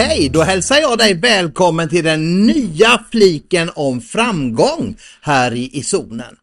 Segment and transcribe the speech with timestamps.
[0.00, 5.82] Hej, då hälsar jag dig välkommen till den nya fliken om framgång här i, i
[5.82, 6.36] zonen.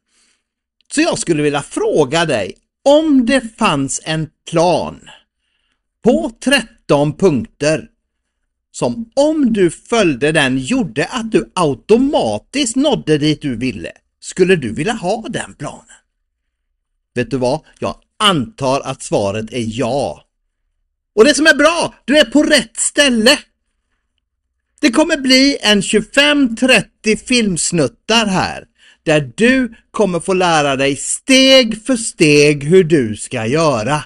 [0.93, 2.53] Så jag skulle vilja fråga dig,
[2.85, 5.09] om det fanns en plan
[6.03, 7.87] på 13 punkter
[8.71, 14.73] som om du följde den gjorde att du automatiskt nådde dit du ville, skulle du
[14.73, 15.85] vilja ha den planen?
[17.13, 17.61] Vet du vad?
[17.79, 20.25] Jag antar att svaret är ja.
[21.15, 23.39] Och det som är bra, du är på rätt ställe.
[24.85, 28.63] Det kommer bli en 25-30 filmsnuttar här
[29.03, 34.03] där du kommer få lära dig steg för steg hur du ska göra.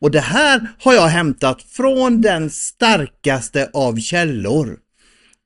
[0.00, 4.76] Och det här har jag hämtat från den starkaste av källor.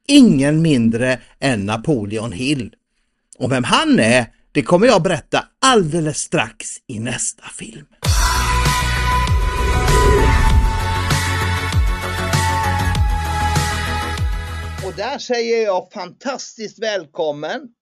[0.09, 2.73] Ingen mindre än Napoleon Hill.
[3.39, 7.87] Och vem han är, det kommer jag berätta alldeles strax i nästa film.
[14.93, 17.75] Och där säger jag fantastiskt välkommen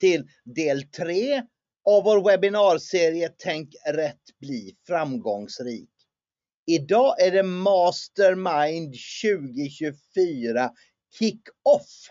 [0.00, 1.42] till del 3
[1.84, 5.90] av vår webbinarserie Tänk rätt bli framgångsrik.
[6.66, 10.70] Idag är det Mastermind 2024
[11.18, 12.08] Kick-Off.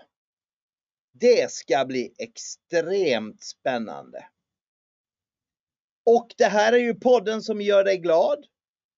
[1.14, 4.26] Det ska bli extremt spännande.
[6.06, 8.46] Och det här är ju podden som gör dig glad.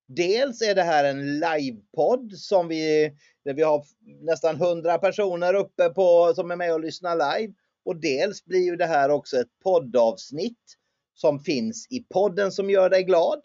[0.08, 3.14] Dels är det här en livepodd som vi,
[3.46, 3.86] där vi har
[4.22, 7.54] nästan 100 personer uppe på, som är med och lyssnar live.
[7.86, 10.78] Och dels blir ju det här också ett poddavsnitt
[11.14, 13.42] som finns i podden som gör dig glad.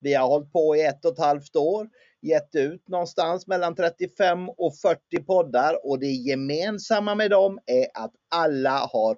[0.00, 1.88] Vi har hållit på i ett och ett halvt år,
[2.22, 8.12] gett ut någonstans mellan 35 och 40 poddar och det gemensamma med dem är att
[8.28, 9.16] alla har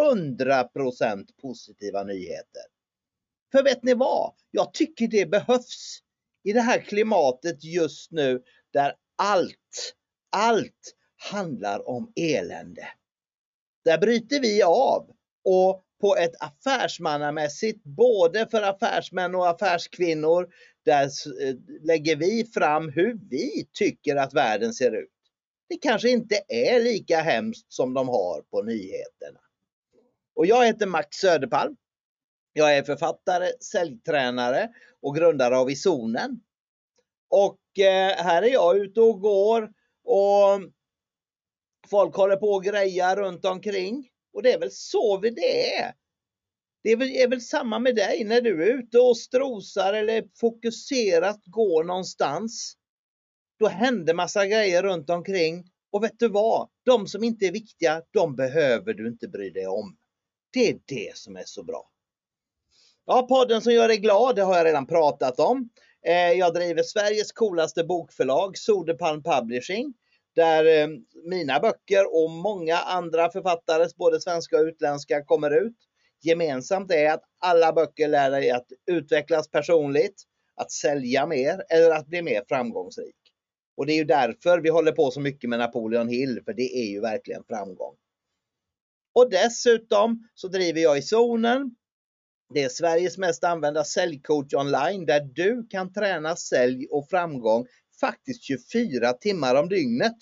[0.00, 2.62] 100% positiva nyheter.
[3.52, 4.32] För vet ni vad?
[4.50, 6.00] Jag tycker det behövs
[6.46, 8.42] i det här klimatet just nu
[8.72, 9.94] där allt,
[10.30, 10.94] allt
[11.30, 12.88] handlar om elände.
[13.84, 15.10] Där bryter vi av
[15.44, 20.48] och på ett affärsmannamässigt, både för affärsmän och affärskvinnor,
[20.84, 25.10] där eh, lägger vi fram hur vi tycker att världen ser ut.
[25.68, 29.40] Det kanske inte är lika hemskt som de har på nyheterna.
[30.34, 31.76] Och jag heter Max Söderpalm.
[32.58, 34.68] Jag är författare, säljtränare
[35.02, 36.40] och grundare av Isonen.
[37.28, 39.62] Och eh, här är jag ute och går
[40.04, 40.60] och
[41.90, 44.08] folk håller på och grejar runt omkring.
[44.32, 45.94] Och det är väl så vi det är.
[46.82, 50.24] Det är väl, är väl samma med dig när du är ute och strosar eller
[50.40, 52.76] fokuserat går någonstans.
[53.58, 55.64] Då händer massa grejer runt omkring.
[55.92, 56.68] Och vet du vad?
[56.84, 59.96] De som inte är viktiga, de behöver du inte bry dig om.
[60.52, 61.90] Det är det som är så bra.
[63.08, 65.68] Ja, podden som gör dig glad, det har jag redan pratat om.
[66.06, 69.94] Eh, jag driver Sveriges coolaste bokförlag, Soderpalm Publishing,
[70.34, 70.88] där eh,
[71.24, 75.76] mina böcker och många andra författares, både svenska och utländska, kommer ut.
[76.22, 80.22] Gemensamt är att alla böcker lär dig att utvecklas personligt,
[80.56, 83.16] att sälja mer eller att bli mer framgångsrik.
[83.76, 86.78] Och det är ju därför vi håller på så mycket med Napoleon Hill, för det
[86.78, 87.94] är ju verkligen framgång.
[89.14, 91.76] Och dessutom så driver jag i zonen
[92.54, 97.66] det är Sveriges mest använda säljcoach online där du kan träna sälj och framgång
[98.00, 100.16] faktiskt 24 timmar om dygnet.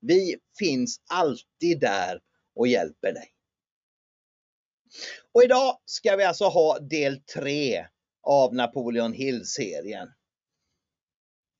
[0.00, 2.20] Vi finns alltid där
[2.54, 3.30] och hjälper dig.
[5.32, 7.86] Och idag ska vi alltså ha del 3
[8.22, 10.08] av Napoleon Hill-serien.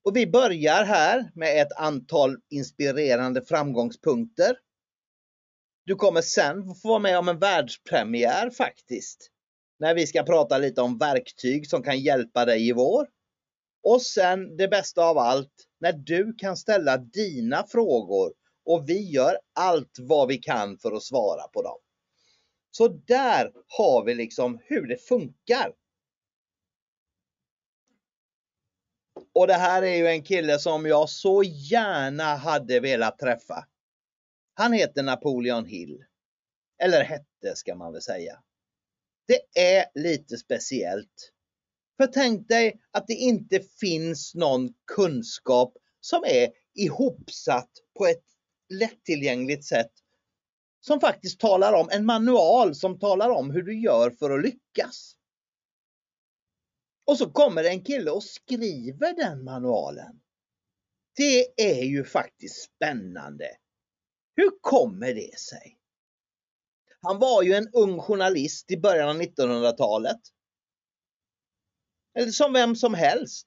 [0.04, 4.56] Och vi börjar här med ett antal inspirerande framgångspunkter.
[5.84, 9.30] Du kommer sen få vara med om en världspremiär faktiskt
[9.78, 13.08] när vi ska prata lite om verktyg som kan hjälpa dig i vår.
[13.82, 18.32] Och sen det bästa av allt, när du kan ställa dina frågor
[18.64, 21.78] och vi gör allt vad vi kan för att svara på dem.
[22.70, 25.72] Så där har vi liksom hur det funkar.
[29.32, 33.66] Och det här är ju en kille som jag så gärna hade velat träffa.
[34.54, 36.04] Han heter Napoleon Hill.
[36.82, 38.42] Eller hette ska man väl säga.
[39.26, 41.32] Det är lite speciellt.
[41.96, 48.24] För tänk dig att det inte finns någon kunskap som är ihopsatt på ett
[48.68, 49.92] lättillgängligt sätt
[50.80, 55.16] som faktiskt talar om, en manual som talar om hur du gör för att lyckas.
[57.06, 60.20] Och så kommer en kille och skriver den manualen.
[61.16, 63.48] Det är ju faktiskt spännande.
[64.36, 65.78] Hur kommer det sig?
[67.04, 70.20] Han var ju en ung journalist i början av 1900-talet.
[72.18, 73.46] Eller som vem som helst.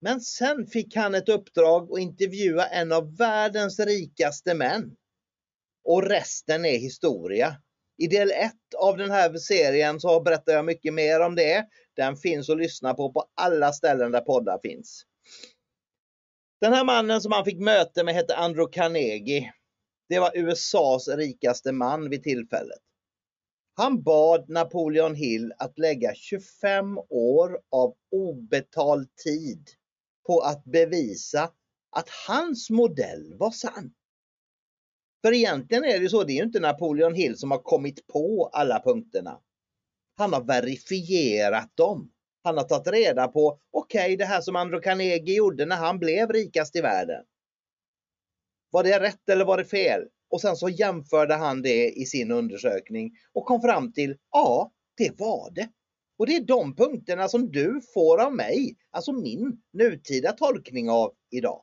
[0.00, 4.96] Men sen fick han ett uppdrag att intervjua en av världens rikaste män.
[5.84, 7.56] Och resten är historia.
[7.98, 11.66] I del 1 av den här serien så berättar jag mycket mer om det.
[11.96, 15.02] Den finns att lyssna på på alla ställen där poddar finns.
[16.60, 19.52] Den här mannen som han fick möte med hette Andrew Carnegie.
[20.08, 22.83] Det var USAs rikaste man vid tillfället.
[23.76, 29.68] Han bad Napoleon Hill att lägga 25 år av obetald tid
[30.26, 31.50] på att bevisa
[31.90, 33.94] att hans modell var sann.
[35.22, 38.50] För egentligen är det så, det är ju inte Napoleon Hill som har kommit på
[38.52, 39.40] alla punkterna.
[40.16, 42.10] Han har verifierat dem.
[42.42, 45.98] Han har tagit reda på, okej okay, det här som Andrew Carnegie gjorde när han
[45.98, 47.24] blev rikast i världen.
[48.70, 50.08] Var det rätt eller var det fel?
[50.34, 55.20] Och sen så jämförde han det i sin undersökning och kom fram till, ja det
[55.20, 55.68] var det.
[56.18, 61.14] Och det är de punkterna som du får av mig, alltså min nutida tolkning av
[61.30, 61.62] idag.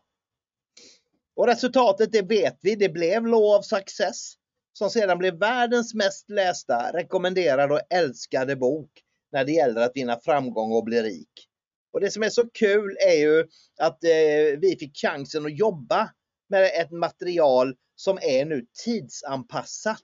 [1.36, 4.34] Och resultatet det vet vi, det blev Law of Success
[4.74, 8.92] som sedan blev världens mest lästa, rekommenderade och älskade bok
[9.32, 11.48] när det gäller att vinna framgång och bli rik.
[11.94, 13.48] Och det som är så kul är ju
[13.80, 16.10] att eh, vi fick chansen att jobba
[16.52, 20.04] med ett material som är nu tidsanpassat.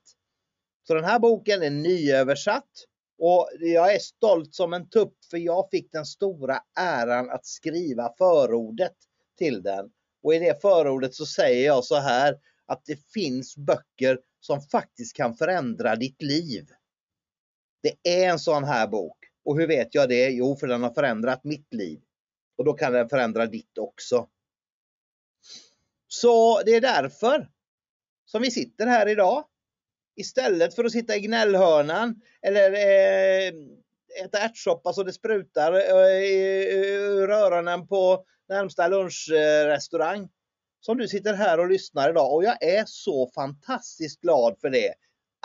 [0.87, 2.69] Så den här boken är nyöversatt
[3.17, 8.13] och jag är stolt som en tupp för jag fick den stora äran att skriva
[8.17, 8.95] förordet
[9.37, 9.89] till den.
[10.23, 15.15] Och i det förordet så säger jag så här att det finns böcker som faktiskt
[15.15, 16.65] kan förändra ditt liv.
[17.83, 19.17] Det är en sån här bok.
[19.45, 20.29] Och hur vet jag det?
[20.29, 22.01] Jo, för den har förändrat mitt liv.
[22.57, 24.27] Och då kan den förändra ditt också.
[26.07, 27.47] Så det är därför
[28.25, 29.45] som vi sitter här idag.
[30.15, 33.53] Istället för att sitta i gnällhörnan eller eh,
[34.23, 40.29] äta ärtsoppa så det sprutar ur eh, öronen på närmsta lunchrestaurang.
[40.79, 44.93] Som du sitter här och lyssnar idag och jag är så fantastiskt glad för det.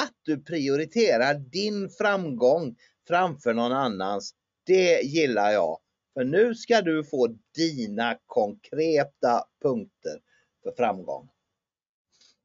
[0.02, 2.76] Att du prioriterar din framgång
[3.08, 4.34] framför någon annans.
[4.66, 5.78] Det gillar jag.
[6.14, 10.18] För nu ska du få dina konkreta punkter
[10.62, 11.28] för framgång.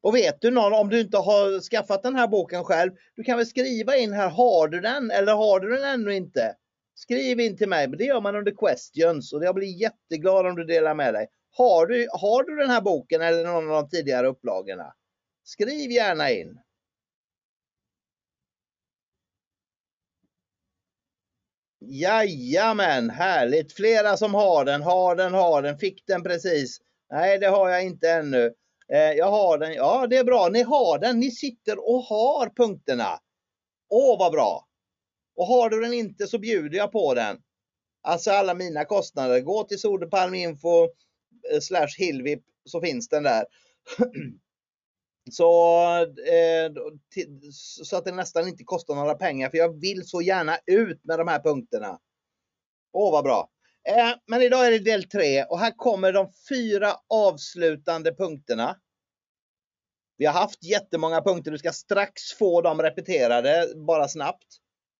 [0.02, 3.38] Och vet du någon, om du inte har skaffat den här boken själv, du kan
[3.38, 6.56] väl skriva in här, har du den eller har du den ännu inte?
[6.96, 10.56] Skriv in till mig, men det gör man under questions och jag blir jätteglad om
[10.56, 11.28] du delar med dig.
[11.52, 14.94] Har du, har du den här boken eller någon av de tidigare upplagorna?
[15.44, 16.60] Skriv gärna in.
[21.80, 23.74] Jajamän, härligt!
[23.74, 26.82] Flera som har den, har den, har den, fick den precis.
[27.12, 28.54] Nej, det har jag inte ännu.
[28.94, 29.74] Eh, jag har den.
[29.74, 30.50] Ja, det är bra.
[30.50, 31.20] Ni har den.
[31.20, 33.20] Ni sitter och har punkterna.
[33.90, 34.68] Åh, vad bra!
[35.36, 37.38] Och har du den inte så bjuder jag på den.
[38.02, 39.42] Alltså alla mina kostnader.
[39.42, 40.84] Gå till Soderpalminfo
[41.54, 43.46] eh, slash Hillvip så finns den där.
[45.32, 46.72] så, eh,
[47.84, 51.20] så att det nästan inte kostar några pengar för jag vill så gärna ut med
[51.20, 52.00] de här punkterna.
[52.94, 53.50] Åh vad bra!
[53.88, 58.78] Eh, men idag är det del 3 och här kommer de fyra avslutande punkterna.
[60.18, 64.48] Vi har haft jättemånga punkter, du ska strax få dem repeterade bara snabbt.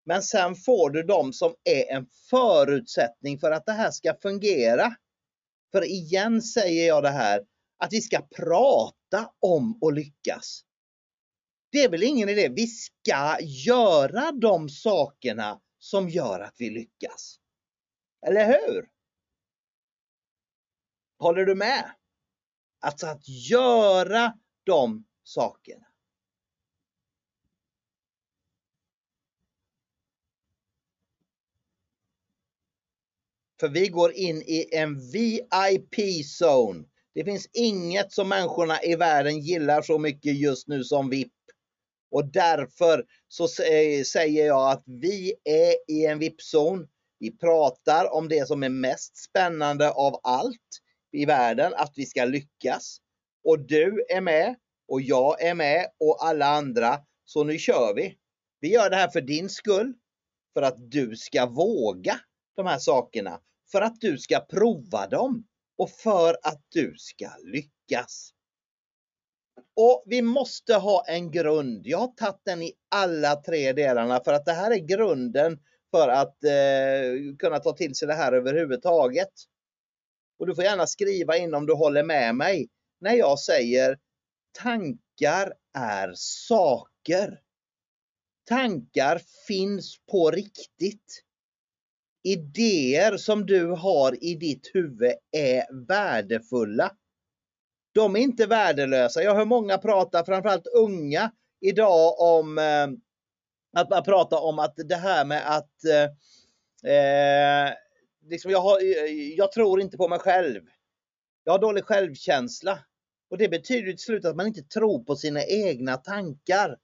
[0.06, 4.96] Men sen får du de som är en förutsättning för att det här ska fungera.
[5.72, 7.42] För igen säger jag det här,
[7.78, 10.62] att vi ska prata om att lyckas.
[11.72, 17.40] Det är väl ingen idé, vi ska göra de sakerna som gör att vi lyckas.
[18.22, 18.90] Eller hur?
[21.20, 21.92] Håller du med?
[22.80, 24.34] Alltså att göra
[24.64, 25.88] de sakerna.
[33.60, 36.86] För vi går in i en VIP-zone.
[37.14, 41.34] Det finns inget som människorna i världen gillar så mycket just nu som VIP.
[42.12, 46.88] Och därför så säger jag att vi är i en VIP-zon.
[47.20, 50.82] Vi pratar om det som är mest spännande av allt
[51.12, 52.98] i världen, att vi ska lyckas.
[53.44, 54.56] Och du är med
[54.88, 57.00] och jag är med och alla andra.
[57.26, 58.18] Så nu kör vi.
[58.60, 59.94] Vi gör det här för din skull.
[60.54, 62.20] För att du ska våga
[62.56, 63.40] de här sakerna.
[63.72, 65.48] För att du ska prova dem.
[65.78, 68.32] Och för att du ska lyckas.
[69.76, 71.88] Och vi måste ha en grund.
[71.88, 75.60] Jag har tagit den i alla tre delarna för att det här är grunden
[75.92, 79.32] för att eh, kunna ta till sig det här överhuvudtaget.
[80.40, 83.98] Och du får gärna skriva in om du håller med mig när jag säger
[84.52, 87.40] tankar är saker.
[88.50, 91.24] Tankar finns på riktigt.
[92.24, 96.92] Idéer som du har i ditt huvud är värdefulla.
[97.94, 99.24] De är inte värdelösa.
[99.24, 102.88] Jag hör många prata, framförallt unga idag om eh,
[103.80, 107.74] att man pratar om att det här med att eh, eh,
[108.30, 108.80] liksom jag, har,
[109.38, 110.62] jag tror inte på mig själv.
[111.44, 112.80] Jag har dålig självkänsla.
[113.30, 116.78] Och det betyder till slut att man inte tror på sina egna tankar.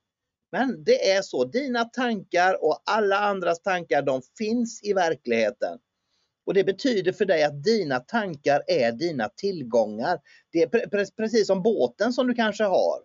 [0.51, 5.79] Men det är så, dina tankar och alla andras tankar de finns i verkligheten.
[6.45, 10.19] Och det betyder för dig att dina tankar är dina tillgångar.
[10.51, 12.99] Det är precis som båten som du kanske har.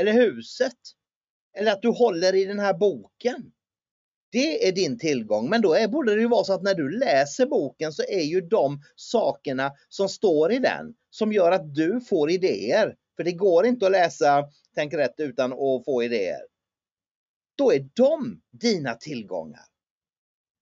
[0.00, 0.76] Eller huset.
[1.56, 3.52] Eller att du håller i den här boken.
[4.32, 5.50] Det är din tillgång.
[5.50, 8.22] Men då är, borde det ju vara så att när du läser boken så är
[8.22, 12.96] ju de sakerna som står i den som gör att du får idéer.
[13.16, 14.44] För det går inte att läsa
[14.74, 16.40] Tänk rätt utan att få idéer.
[17.58, 19.64] Då är de dina tillgångar.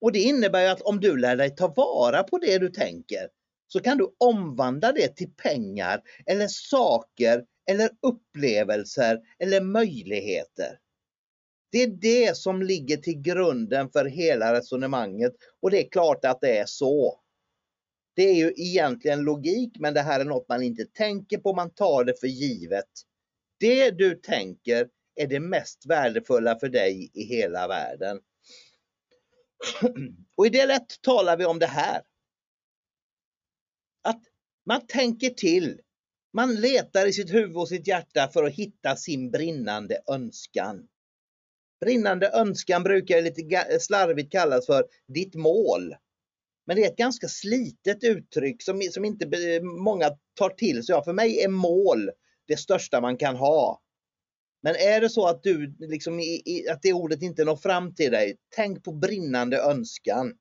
[0.01, 3.29] Och det innebär att om du lär dig ta vara på det du tänker
[3.67, 10.79] så kan du omvandla det till pengar eller saker eller upplevelser eller möjligheter.
[11.75, 16.41] Det är det som ligger till grunden för hela resonemanget och det är klart att
[16.41, 17.19] det är så.
[18.15, 21.73] Det är ju egentligen logik men det här är något man inte tänker på, man
[21.73, 22.89] tar det för givet.
[23.59, 28.19] Det du tänker är det mest värdefulla för dig i hela världen.
[30.35, 32.01] Och i del 1 talar vi om det här.
[34.01, 34.21] Att
[34.65, 35.81] man tänker till.
[36.33, 40.87] Man letar i sitt huvud och sitt hjärta för att hitta sin brinnande önskan.
[41.79, 45.95] Brinnande önskan brukar lite slarvigt kallas för ditt mål.
[46.65, 49.29] Men det är ett ganska slitet uttryck som, som inte
[49.61, 50.93] många tar till sig.
[50.93, 52.11] Ja, för mig är mål
[52.47, 53.81] det största man kan ha.
[54.61, 56.21] Men är det så att du liksom
[56.71, 60.33] att det ordet inte når fram till dig, tänk på brinnande önskan.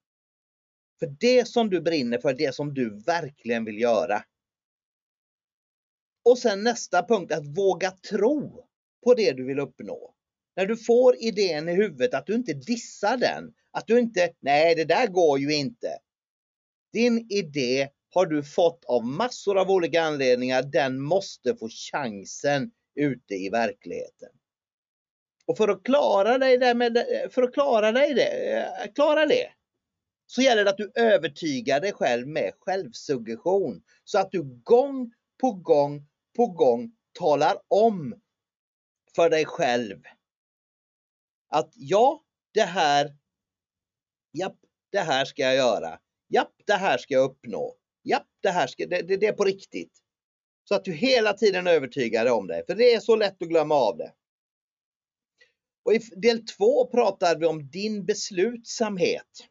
[0.99, 4.25] För det som du brinner för, det som du verkligen vill göra.
[6.25, 8.69] Och sen nästa punkt, att våga tro
[9.05, 10.14] på det du vill uppnå.
[10.57, 13.55] När du får idén i huvudet, att du inte dissar den.
[13.71, 15.99] Att du inte, nej det där går ju inte.
[16.93, 20.63] Din idé har du fått av massor av olika anledningar.
[20.63, 24.29] Den måste få chansen ute i verkligheten.
[25.47, 29.49] Och för att klara dig där med, för att klara dig det, eh, klara det,
[30.27, 33.83] så gäller det att du övertygar dig själv med självsuggestion.
[34.05, 36.07] Så att du gång på gång
[36.37, 38.21] på gång talar om
[39.17, 40.03] för dig själv
[41.55, 43.17] att ja, det här,
[44.33, 44.57] japp,
[44.93, 45.99] det här ska jag göra.
[46.29, 47.77] Japp, det här ska jag uppnå.
[48.05, 49.93] Japp, det här ska, det, det, det är på riktigt.
[50.69, 52.65] Så att du hela tiden övertygar dig om det.
[52.67, 54.13] För det är så lätt att glömma av det.
[55.85, 59.49] Och I del två pratar vi om din beslutsamhet.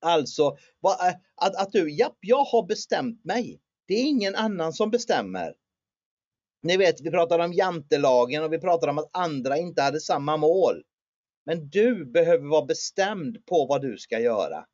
[0.00, 3.60] Alltså eh, att, att du, japp, jag har bestämt mig.
[3.86, 5.54] Det är ingen annan som bestämmer.
[6.62, 10.36] Ni vet, vi pratar om jantelagen och vi pratar om att andra inte hade samma
[10.36, 10.82] mål.
[11.46, 14.66] Men du behöver vara bestämd på vad du ska göra.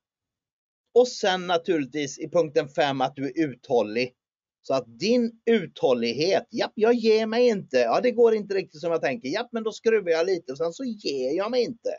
[0.94, 4.14] Och sen naturligtvis i punkten 5 att du är uthållig.
[4.62, 7.76] Så att din uthållighet, japp, jag ger mig inte.
[7.78, 9.28] Ja, det går inte riktigt som jag tänker.
[9.28, 11.90] Japp, men då skruvar jag lite och sen så ger jag mig inte.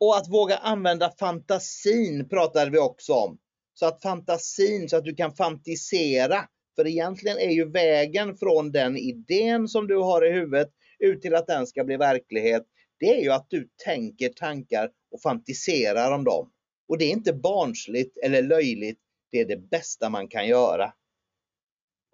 [0.00, 3.38] Och att våga använda fantasin pratade vi också om.
[3.74, 6.48] Så att fantasin, så att du kan fantisera.
[6.76, 10.68] För egentligen är ju vägen från den idén som du har i huvudet
[10.98, 12.62] ut till att den ska bli verklighet.
[12.98, 16.50] Det är ju att du tänker tankar och fantiserar om dem.
[16.88, 18.98] Och det är inte barnsligt eller löjligt
[19.30, 20.92] det är det bästa man kan göra.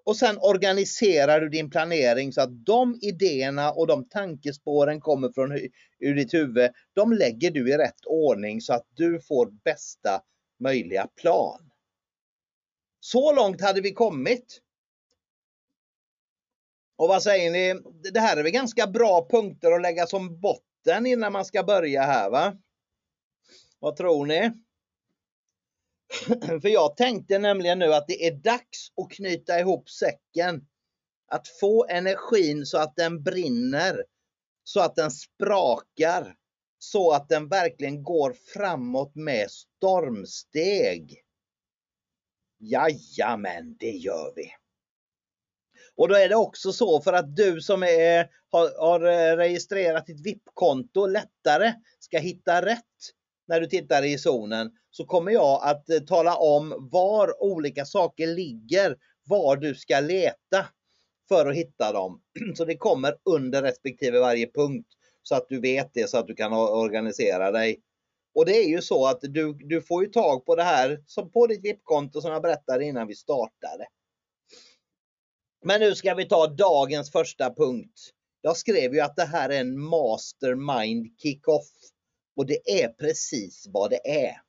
[0.05, 5.53] Och sen organiserar du din planering så att de idéerna och de tankespåren kommer från
[5.99, 6.71] ur ditt huvud.
[6.93, 10.23] De lägger du i rätt ordning så att du får bästa
[10.61, 11.72] möjliga plan.
[13.05, 14.61] Så långt hade vi kommit.
[16.97, 17.83] Och vad säger ni?
[18.13, 22.03] Det här är väl ganska bra punkter att lägga som botten innan man ska börja
[22.03, 22.57] här va?
[23.79, 24.53] Vad tror ni?
[26.63, 30.67] För jag tänkte nämligen nu att det är dags att knyta ihop säcken.
[31.29, 34.05] Att få energin så att den brinner.
[34.65, 36.37] Så att den sprakar.
[36.79, 41.22] Så att den verkligen går framåt med stormsteg.
[42.63, 44.53] Jajamän, det gör vi.
[45.97, 50.07] Och då är det också så för att du som är, har, har eh, registrerat
[50.07, 52.79] ditt VIP-konto lättare ska hitta rätt
[53.49, 58.27] när du tittar i zonen så kommer jag att eh, tala om var olika saker
[58.27, 60.67] ligger, var du ska leta
[61.29, 62.23] för att hitta dem.
[62.57, 64.89] Så det kommer under respektive varje punkt
[65.23, 67.81] så att du vet det så att du kan organisera dig.
[68.35, 71.31] Och det är ju så att du, du får ju tag på det här som
[71.31, 73.87] på ditt VIP-konto som jag berättade innan vi startade.
[75.65, 78.13] Men nu ska vi ta dagens första punkt.
[78.41, 81.69] Jag skrev ju att det här är en mastermind kickoff.
[82.37, 84.43] Och det är precis vad det är.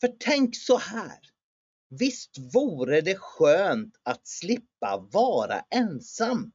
[0.00, 1.18] För tänk så här.
[1.90, 6.52] Visst vore det skönt att slippa vara ensam.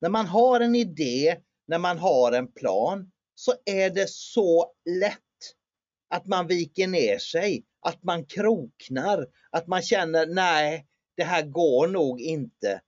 [0.00, 5.20] När man har en idé, när man har en plan, så är det så lätt
[6.08, 10.86] att man viker ner sig, att man kroknar, att man känner nej,
[11.16, 12.80] det här går nog inte.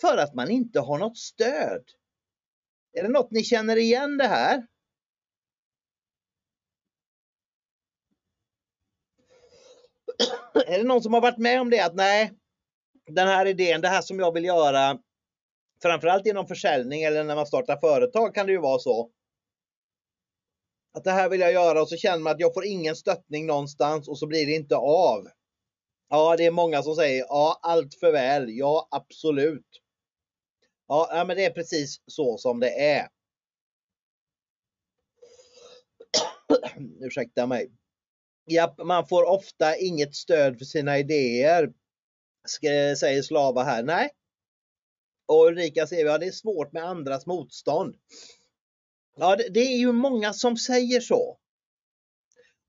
[0.00, 1.82] För att man inte har något stöd.
[2.92, 4.66] Är det något ni känner igen det här?
[10.66, 12.32] är det någon som har varit med om det att nej,
[13.06, 14.98] den här idén, det här som jag vill göra,
[15.82, 19.10] framförallt inom försäljning eller när man startar företag kan det ju vara så.
[20.94, 23.46] Att det här vill jag göra och så känner man att jag får ingen stöttning
[23.46, 25.28] någonstans och så blir det inte av.
[26.08, 28.56] Ja, det är många som säger ja, allt för väl.
[28.56, 29.80] Ja, absolut.
[30.88, 33.08] Ja, men det är precis så som det är.
[37.00, 37.70] Ursäkta mig.
[38.44, 41.72] Ja, man får ofta inget stöd för sina idéer,
[42.96, 43.82] säger Slava här.
[43.82, 44.10] Nej.
[45.26, 47.96] Och Ulrika säger att det är svårt med andras motstånd.
[49.14, 51.38] Ja, det, det är ju många som säger så.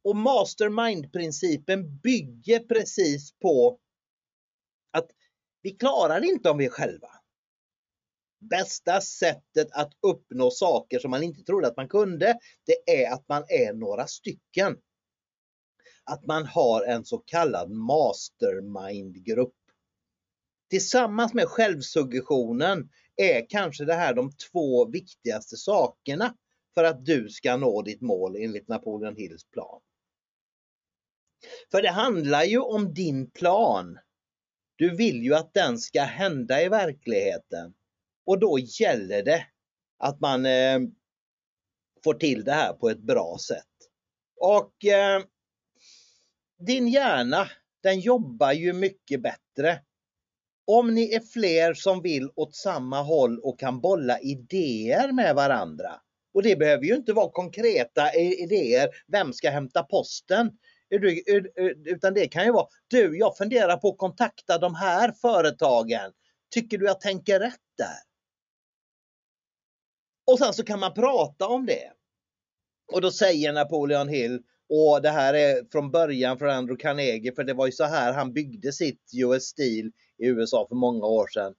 [0.03, 3.79] Och mastermind-principen bygger precis på
[4.91, 5.11] att
[5.61, 7.09] vi klarar inte om vi är själva.
[8.39, 13.27] Bästa sättet att uppnå saker som man inte trodde att man kunde, det är att
[13.27, 14.77] man är några stycken
[16.05, 19.55] att man har en så kallad mastermind-grupp.
[20.69, 26.35] Tillsammans med självsuggestionen är kanske det här de två viktigaste sakerna
[26.73, 29.81] för att du ska nå ditt mål enligt Napoleon Hills plan.
[31.71, 33.99] För det handlar ju om din plan.
[34.75, 37.73] Du vill ju att den ska hända i verkligheten.
[38.25, 39.47] Och då gäller det
[39.97, 40.79] att man eh,
[42.03, 43.65] får till det här på ett bra sätt.
[44.35, 45.23] Och eh,
[46.57, 47.49] din hjärna,
[47.83, 49.84] den jobbar ju mycket bättre.
[50.67, 55.91] Om ni är fler som vill åt samma håll och kan bolla idéer med varandra.
[56.33, 60.51] Och det behöver ju inte vara konkreta idéer, vem ska hämta posten?
[61.85, 66.11] Utan det kan ju vara, du jag funderar på att kontakta de här företagen.
[66.53, 67.97] Tycker du jag tänker rätt där?
[70.27, 71.91] Och sen så kan man prata om det.
[72.93, 77.43] Och då säger Napoleon Hill, och det här är från början från Andrew Carnegie för
[77.43, 81.27] det var ju så här han byggde sitt US Steel i USA för många år
[81.27, 81.53] sedan.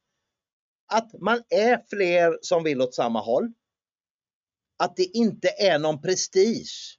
[0.93, 3.53] Att man är fler som vill åt samma håll.
[4.79, 6.99] Att det inte är någon prestige.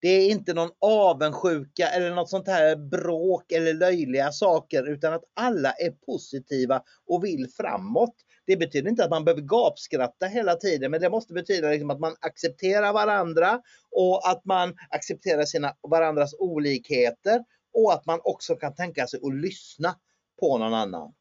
[0.00, 5.24] Det är inte någon avundsjuka eller något sånt här bråk eller löjliga saker utan att
[5.34, 8.14] alla är positiva och vill framåt.
[8.48, 12.00] Det betyder inte att man behöver gapskratta hela tiden, men det måste betyda liksom att
[12.00, 18.74] man accepterar varandra och att man accepterar sina, varandras olikheter och att man också kan
[18.74, 19.96] tänka sig att lyssna
[20.40, 21.14] på någon annan.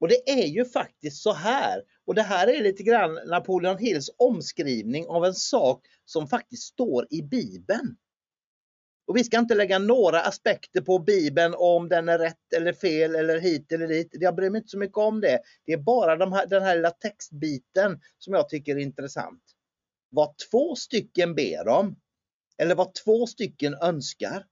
[0.00, 4.10] Och det är ju faktiskt så här, och det här är lite grann Napoleon Hills
[4.18, 7.96] omskrivning av en sak som faktiskt står i Bibeln.
[9.06, 13.14] Och vi ska inte lägga några aspekter på Bibeln om den är rätt eller fel
[13.14, 14.08] eller hit eller dit.
[14.12, 15.40] Jag bryr mig inte så mycket om det.
[15.64, 19.42] Det är bara de här, den här lilla textbiten som jag tycker är intressant.
[20.10, 21.96] Vad två stycken ber om,
[22.58, 24.46] eller vad två stycken önskar,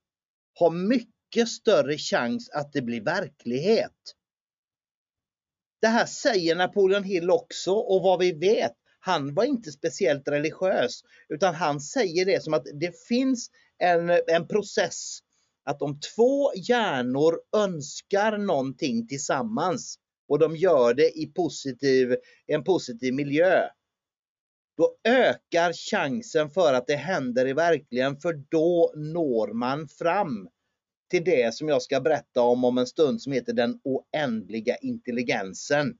[0.55, 4.15] har mycket större chans att det blir verklighet.
[5.81, 11.01] Det här säger Napoleon Hill också och vad vi vet, han var inte speciellt religiös
[11.29, 15.19] utan han säger det som att det finns en, en process
[15.65, 23.15] att om två hjärnor önskar någonting tillsammans och de gör det i positiv, en positiv
[23.15, 23.69] miljö,
[24.77, 30.49] då ökar chansen för att det händer i verkligen för då når man fram
[31.11, 35.99] till det som jag ska berätta om om en stund som heter den oändliga intelligensen.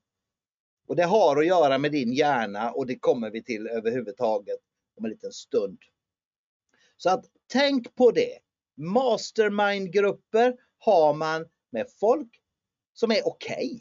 [0.87, 4.59] Och det har att göra med din hjärna och det kommer vi till överhuvudtaget
[4.97, 5.79] om en liten stund.
[6.97, 8.39] Så att tänk på det.
[8.77, 12.29] Mastermindgrupper har man med folk
[12.93, 13.55] som är okej.
[13.57, 13.81] Okay.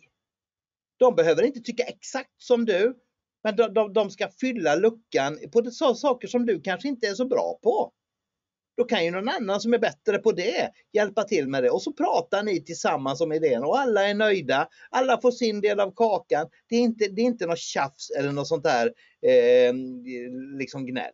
[0.97, 2.97] De behöver inte tycka exakt som du,
[3.43, 7.13] men de, de, de ska fylla luckan på så saker som du kanske inte är
[7.13, 7.93] så bra på.
[8.77, 11.81] Då kan ju någon annan som är bättre på det hjälpa till med det och
[11.81, 14.67] så pratar ni tillsammans om idén och alla är nöjda.
[14.89, 16.47] Alla får sin del av kakan.
[16.69, 19.73] Det är inte, det är inte något tjafs eller något sånt där eh,
[20.57, 21.13] liksom gnäll.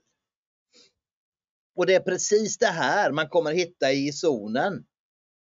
[1.80, 4.84] Och det är precis det här man kommer hitta i zonen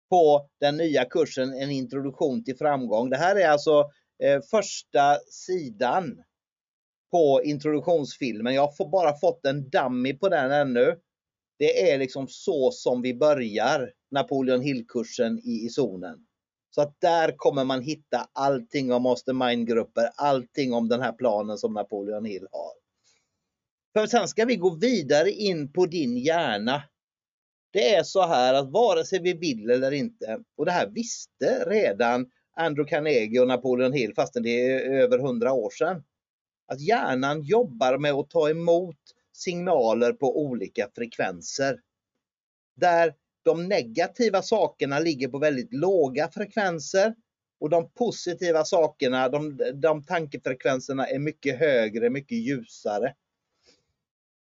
[0.10, 3.10] på den nya kursen En introduktion till framgång.
[3.10, 3.90] Det här är alltså
[4.24, 6.24] eh, första sidan
[7.12, 8.54] på introduktionsfilmen.
[8.54, 11.00] Jag har bara fått en dummy på den ännu.
[11.60, 16.18] Det är liksom så som vi börjar Napoleon Hill-kursen i, i zonen.
[16.70, 21.74] Så att där kommer man hitta allting om mastermind-grupper, allting om den här planen som
[21.74, 22.81] Napoleon Hill har.
[23.94, 26.84] För sen ska vi gå vidare in på din hjärna.
[27.74, 31.66] Det är så här att vare sig vi vill eller inte, och det här visste
[31.68, 36.04] redan Andrew Carnegie och Napoleon Hill fastän det är över hundra år sedan.
[36.68, 38.98] Att hjärnan jobbar med att ta emot
[39.34, 41.80] signaler på olika frekvenser.
[42.76, 47.16] Där de negativa sakerna ligger på väldigt låga frekvenser
[47.60, 53.16] och de positiva sakerna, de, de tankefrekvenserna är mycket högre, mycket ljusare.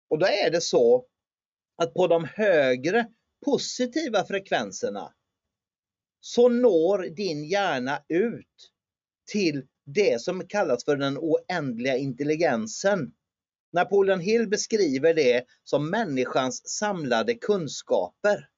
[0.10, 1.06] Och då är det så
[1.76, 3.08] att på de högre
[3.46, 5.14] positiva frekvenserna
[6.20, 8.72] så når din hjärna ut
[9.32, 13.14] till det som kallas för den oändliga intelligensen.
[13.74, 18.50] Napoleon Hill beskriver det som människans samlade kunskaper.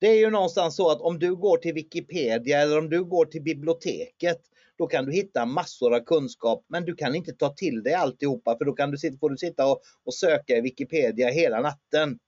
[0.00, 3.26] Det är ju någonstans så att om du går till Wikipedia eller om du går
[3.26, 4.40] till biblioteket
[4.78, 8.58] då kan du hitta massor av kunskap men du kan inte ta till dig alltihopa
[8.58, 12.18] för då kan du, får du sitta och, och söka i Wikipedia hela natten.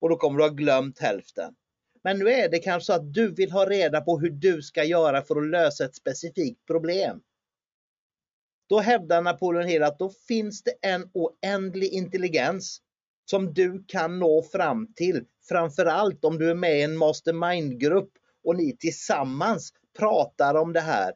[0.00, 1.54] Och då kommer du ha glömt hälften.
[2.04, 4.84] Men nu är det kanske så att du vill ha reda på hur du ska
[4.84, 7.20] göra för att lösa ett specifikt problem.
[8.68, 12.80] Då hävdar Napoleon Hill att då finns det en oändlig intelligens
[13.30, 15.24] som du kan nå fram till.
[15.48, 18.10] Framförallt om du är med i en mastermind-grupp
[18.44, 21.12] och ni tillsammans pratar om det här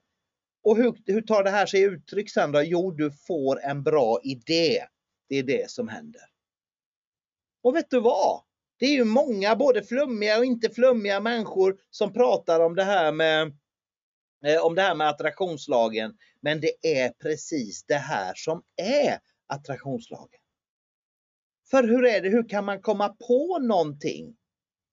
[0.62, 2.62] och hur, hur tar det här sig uttryck sen då?
[2.62, 4.85] Jo, du får en bra idé.
[5.29, 6.23] Det är det som händer.
[7.62, 8.42] Och vet du vad?
[8.79, 13.12] Det är ju många, både flummiga och inte flummiga människor som pratar om det här
[13.12, 13.53] med
[14.44, 16.16] eh, om det här med attraktionslagen.
[16.40, 20.40] Men det är precis det här som är attraktionslagen.
[21.70, 24.37] För hur är det, hur kan man komma på någonting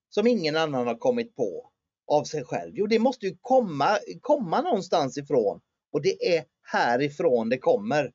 [0.09, 1.71] som ingen annan har kommit på?
[2.07, 2.71] Av sig själv?
[2.75, 5.59] Jo, det måste ju komma, komma någonstans ifrån
[5.91, 8.11] och det är härifrån det kommer.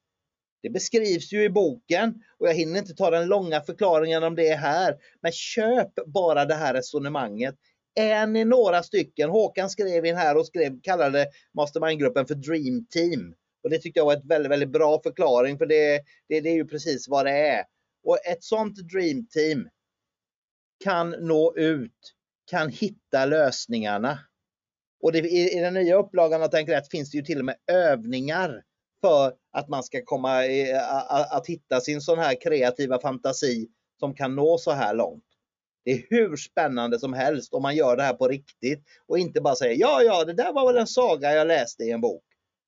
[0.63, 4.49] Det beskrivs ju i boken och jag hinner inte ta den långa förklaringen om det
[4.49, 4.97] är här.
[5.21, 7.55] Men köp bara det här resonemanget.
[7.95, 13.35] Är ni några stycken, Håkan skrev in här och skrev, kallade mastermindgruppen för Dream Team.
[13.63, 16.55] Och det tyckte jag var ett väldigt, väldigt bra förklaring för det, det, det är
[16.55, 17.65] ju precis vad det är.
[18.05, 19.69] Och ett sånt Dream Team
[20.85, 24.19] kan nå ut kan hitta lösningarna.
[25.03, 27.45] Och det, i, i, den nya upplagan av Tänk rätt finns det ju till och
[27.45, 28.63] med övningar
[29.01, 33.69] för att man ska komma i, att, att hitta sin sån här kreativa fantasi
[34.01, 35.25] som kan nå så här långt.
[35.85, 39.41] Det är hur spännande som helst om man gör det här på riktigt och inte
[39.41, 42.25] bara säger ja, ja, det där var väl en saga jag läste i en bok.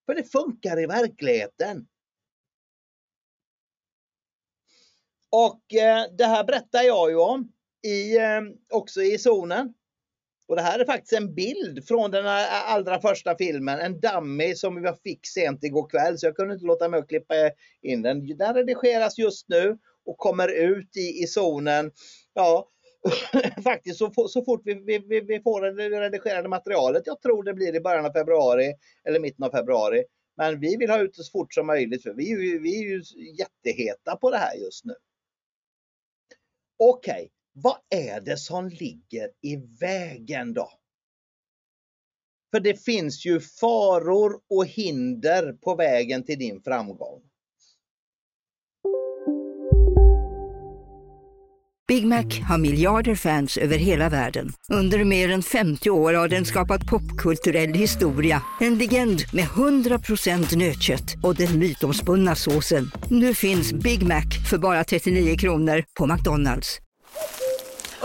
[0.07, 1.87] För det funkar i verkligheten.
[5.31, 7.53] Och eh, det här berättar jag ju om
[7.85, 9.75] i, ehm, också i zonen.
[10.49, 12.25] Och det här är faktiskt en bild från den
[12.67, 16.67] allra första filmen, en dummy som jag fick sent igår kväll så jag kunde inte
[16.67, 17.35] låta mig att klippa
[17.83, 18.37] in den.
[18.37, 21.91] Den redigeras just nu och kommer ut i, i zonen.
[22.35, 22.69] Ja,
[23.65, 27.03] faktiskt så, så fort vi, vi, vi får det redigerade materialet.
[27.07, 28.75] Jag tror det blir i början av februari
[29.09, 30.05] eller mitten av februari.
[30.37, 33.03] Men vi vill ha ut det så fort som möjligt för vi, vi är ju
[33.39, 34.95] jätteheta på det här just nu.
[36.77, 37.29] Okej, okay.
[37.57, 40.71] Vad är det som ligger i vägen då?
[42.51, 47.23] För det finns ju faror och hinder på vägen till din framgång.
[51.89, 54.53] Big Mac har miljarder fans över hela världen.
[54.69, 58.43] Under mer än 50 år har den skapat popkulturell historia.
[58.61, 62.91] En legend med 100% nötkött och den mytomspunna såsen.
[63.11, 66.81] Nu finns Big Mac för bara 39 kronor på McDonalds.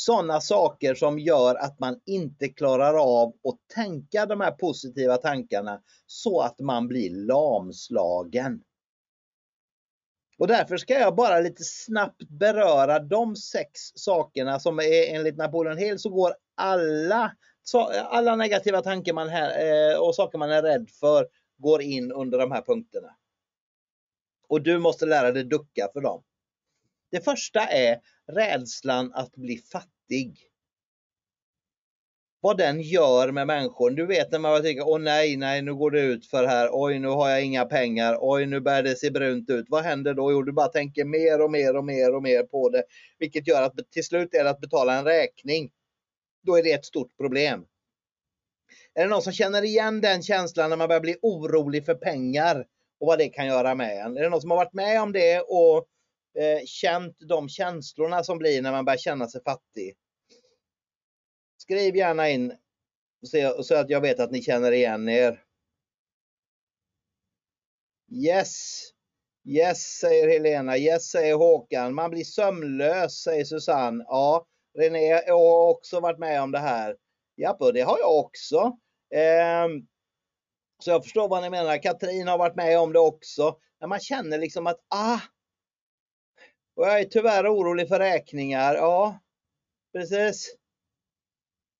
[0.00, 5.82] Sådana saker som gör att man inte klarar av att tänka de här positiva tankarna
[6.06, 8.62] så att man blir lamslagen.
[10.38, 15.78] Och därför ska jag bara lite snabbt beröra de sex sakerna som är enligt Napoleon
[15.78, 17.36] Hill så går alla,
[18.04, 19.50] alla negativa tankar man här,
[19.92, 21.26] eh, och saker man är rädd för
[21.58, 23.16] går in under de här punkterna.
[24.48, 26.22] Och du måste lära dig ducka för dem.
[27.10, 28.00] Det första är
[28.32, 30.50] rädslan att bli fattig.
[32.42, 33.90] Vad den gör med människor.
[33.90, 36.68] Du vet när man tänker, åh nej, nej, nu går det ut för här.
[36.72, 38.18] Oj, nu har jag inga pengar.
[38.20, 39.66] Oj, nu börjar det se brunt ut.
[39.68, 40.32] Vad händer då?
[40.32, 42.84] Jo, du bara tänker mer och mer och mer och mer på det.
[43.18, 45.70] Vilket gör att till slut är det att betala en räkning.
[46.42, 47.64] Då är det ett stort problem.
[48.94, 52.66] Är det någon som känner igen den känslan när man börjar bli orolig för pengar
[53.00, 54.16] och vad det kan göra med en?
[54.16, 55.86] Är det någon som har varit med om det och
[56.38, 59.96] eh, känt de känslorna som blir när man börjar känna sig fattig?
[61.58, 62.56] Skriv gärna in
[63.62, 65.44] så att jag vet att ni känner igen er.
[68.12, 68.82] Yes.
[69.44, 70.78] Yes, säger Helena.
[70.78, 71.94] Yes, säger Håkan.
[71.94, 74.04] Man blir sömnlös, säger Susanne.
[74.08, 74.46] Ja,
[74.78, 76.96] René har också varit med om det här.
[77.34, 78.78] Ja, det har jag också.
[79.14, 79.86] Ehm,
[80.78, 81.82] så jag förstår vad ni menar.
[81.82, 83.56] Katrin har varit med om det också.
[83.80, 85.20] När man känner liksom att, ah,
[86.80, 88.74] och jag är tyvärr orolig för räkningar.
[88.74, 89.20] Ja,
[89.92, 90.56] precis.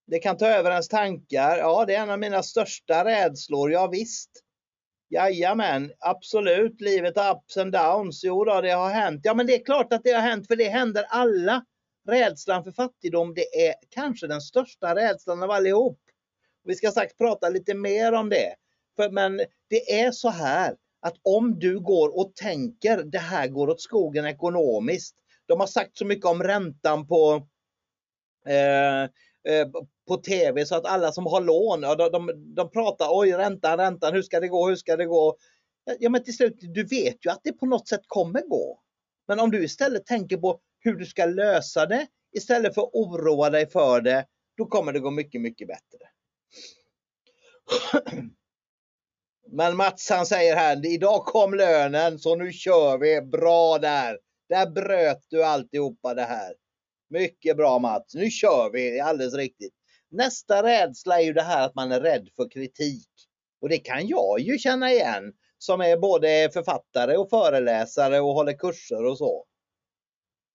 [0.07, 1.59] Det kan ta över ens tankar.
[1.59, 3.73] Ja, det är en av mina största rädslor.
[3.73, 4.31] Ja, visst.
[5.09, 6.81] Jajamän, absolut.
[6.81, 8.25] Livet har ups and downs.
[8.25, 9.21] Jo då, det har hänt.
[9.25, 11.65] Ja, men det är klart att det har hänt, för det händer alla.
[12.09, 16.01] Rädslan för fattigdom, det är kanske den största rädslan av allihop.
[16.65, 18.55] Vi ska strax prata lite mer om det.
[18.97, 19.37] För, men
[19.69, 24.27] det är så här att om du går och tänker det här går åt skogen
[24.27, 25.17] ekonomiskt.
[25.47, 27.47] De har sagt så mycket om räntan på
[28.47, 29.03] eh,
[29.55, 29.69] eh,
[30.09, 34.15] på TV så att alla som har lån, de, de, de pratar oj räntan, räntan,
[34.15, 35.37] hur ska det gå, hur ska det gå?
[35.99, 38.81] Ja men till slut, du vet ju att det på något sätt kommer gå.
[39.29, 43.51] Men om du istället tänker på hur du ska lösa det istället för att oroa
[43.51, 45.99] dig för det, då kommer det gå mycket, mycket bättre.
[49.53, 53.23] Men Mats han säger här, idag kom lönen så nu kör vi.
[53.23, 54.19] Bra där!
[54.49, 56.55] Där bröt du alltihopa det här.
[57.11, 59.75] Mycket bra Mats, nu kör vi, alldeles riktigt.
[60.11, 63.09] Nästa rädsla är ju det här att man är rädd för kritik.
[63.61, 68.53] Och det kan jag ju känna igen som är både författare och föreläsare och håller
[68.53, 69.45] kurser och så.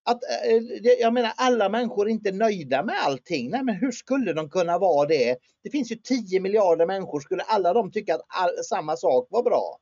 [0.08, 0.56] Att, eh,
[1.00, 3.50] jag menar alla människor är inte nöjda med allting.
[3.50, 5.38] Nej men hur skulle de kunna vara det?
[5.64, 7.20] Det finns ju 10 miljarder människor.
[7.20, 9.80] Skulle alla de tycka att all, samma sak var bra?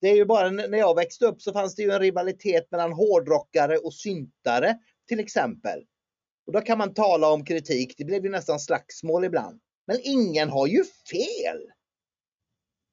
[0.00, 2.92] Det är ju bara när jag växte upp så fanns det ju en rivalitet mellan
[2.92, 5.84] hårdrockare och syntare till exempel.
[6.46, 7.94] Och då kan man tala om kritik.
[7.98, 9.60] Det blev ju nästan slagsmål ibland.
[9.86, 11.72] Men ingen har ju fel.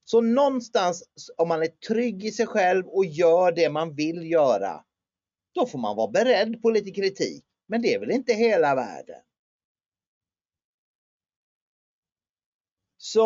[0.04, 1.04] Så någonstans
[1.38, 4.84] om man är trygg i sig själv och gör det man vill göra,
[5.60, 7.46] då får man vara beredd på lite kritik.
[7.68, 9.22] Men det är väl inte hela världen.
[12.98, 13.20] Så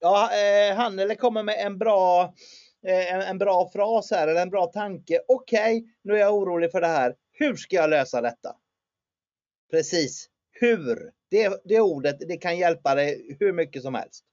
[0.00, 2.34] ja, eh, Hannele kommer med en bra,
[2.86, 5.20] eh, en, en, bra fras här, eller en bra tanke.
[5.28, 7.16] Okej, okay, nu är jag orolig för det här.
[7.32, 8.56] Hur ska jag lösa detta?
[9.70, 10.28] Precis.
[10.50, 11.12] Hur?
[11.30, 14.24] Det, det ordet det kan hjälpa dig hur mycket som helst.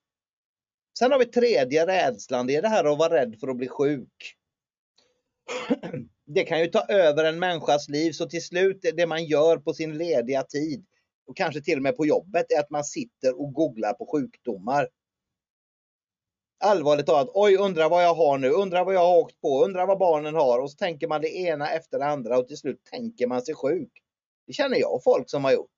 [0.99, 2.47] Sen har vi tredje rädslan.
[2.47, 4.35] Det är det här att vara rädd för att bli sjuk.
[6.29, 9.73] Det kan ju ta över en människas liv så till slut det man gör på
[9.73, 10.85] sin lediga tid
[11.27, 14.89] och kanske till och med på jobbet är att man sitter och googlar på sjukdomar.
[16.59, 19.87] Allvarligt talat, oj undrar vad jag har nu, undrar vad jag har åkt på, undrar
[19.87, 22.83] vad barnen har och så tänker man det ena efter det andra och till slut
[22.83, 23.91] tänker man sig sjuk.
[24.47, 25.71] Det känner jag folk som har gjort.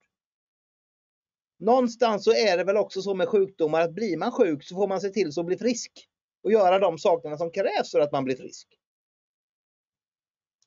[1.60, 4.88] Någonstans så är det väl också så med sjukdomar att blir man sjuk så får
[4.88, 5.92] man se till så att bli frisk
[6.44, 8.79] och göra de sakerna som krävs för att man blir frisk.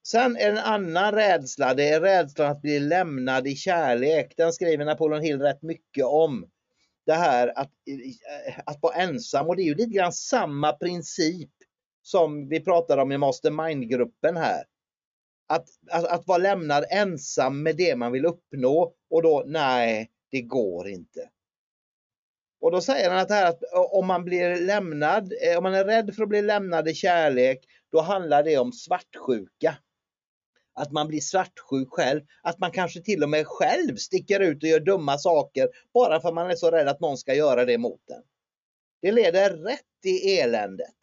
[0.06, 4.34] Sen är en annan rädsla, det är rädslan att bli lämnad i kärlek.
[4.36, 6.48] Den skriver Napoleon Hill rätt mycket om.
[7.06, 11.50] Det här att, eh, att vara ensam och det är ju lite grann samma princip
[12.02, 14.64] som vi pratade om i Mastermind-gruppen här.
[15.48, 20.42] Att, att, att vara lämnad ensam med det man vill uppnå och då, nej, det
[20.42, 21.28] går inte.
[22.60, 25.74] Och då säger han att, här, att eh, om man blir lämnad, eh, om man
[25.74, 29.76] är rädd för att bli lämnad i kärlek, då handlar det om svartsjuka.
[30.74, 34.68] Att man blir svartsjuk själv, att man kanske till och med själv sticker ut och
[34.68, 37.78] gör dumma saker bara för att man är så rädd att någon ska göra det
[37.78, 38.22] mot en.
[39.02, 40.96] Det leder rätt i eländet.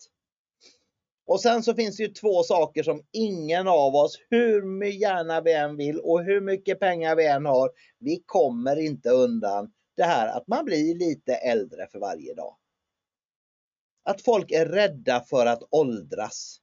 [1.26, 5.54] Och sen så finns det ju två saker som ingen av oss, hur gärna vi
[5.54, 10.38] än vill och hur mycket pengar vi än har, vi kommer inte undan det här
[10.38, 12.56] att man blir lite äldre för varje dag.
[14.04, 16.62] Att folk är rädda för att åldras.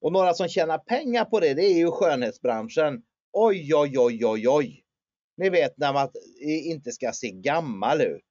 [0.00, 3.02] Och några som tjänar pengar på det, det är ju skönhetsbranschen.
[3.32, 4.84] Oj, oj, oj, oj, oj.
[5.36, 6.08] Ni vet när man
[6.40, 8.24] inte ska se gammal ut.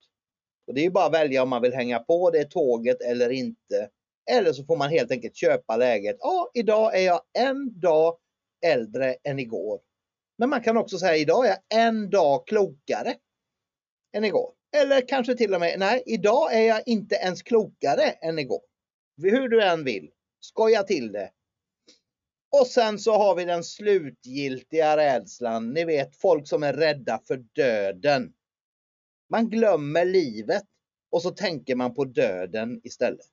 [0.67, 3.89] Och Det är bara att välja om man vill hänga på det tåget eller inte.
[4.31, 6.15] Eller så får man helt enkelt köpa läget.
[6.19, 8.17] Ja, idag är jag en dag
[8.65, 9.79] äldre än igår.
[10.37, 13.15] Men man kan också säga idag är jag en dag klokare
[14.13, 14.53] än igår.
[14.77, 18.61] Eller kanske till och med, nej, idag är jag inte ens klokare än igår.
[19.21, 21.31] Hur du än vill, skoja till det.
[22.59, 25.73] Och sen så har vi den slutgiltiga rädslan.
[25.73, 28.33] Ni vet folk som är rädda för döden.
[29.29, 30.63] Man glömmer livet
[31.11, 33.25] och så tänker man på döden istället.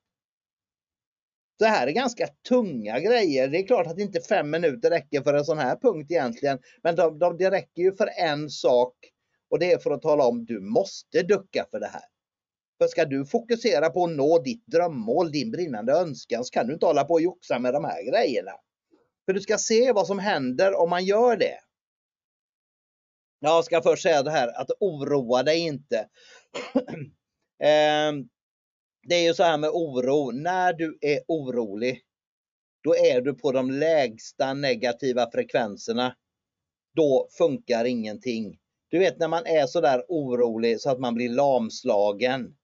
[1.59, 3.49] Det här är ganska tunga grejer.
[3.49, 6.59] Det är klart att inte fem minuter räcker för en sån här punkt egentligen.
[6.83, 8.95] Men de, de, det räcker ju för en sak
[9.51, 12.05] och det är för att tala om du måste ducka för det här.
[12.79, 16.73] För ska du fokusera på att nå ditt drömmål, din brinnande önskan, så kan du
[16.75, 18.53] inte hålla på och joxa med de här grejerna.
[19.27, 21.59] För du ska se vad som händer om man gör det.
[23.41, 26.09] Jag ska först säga det här att oroa dig inte.
[27.63, 28.29] Ehm,
[29.03, 32.03] det är ju så här med oro, när du är orolig,
[32.85, 36.17] då är du på de lägsta negativa frekvenserna.
[36.95, 38.59] Då funkar ingenting.
[38.89, 42.57] Du vet när man är så där orolig så att man blir lamslagen.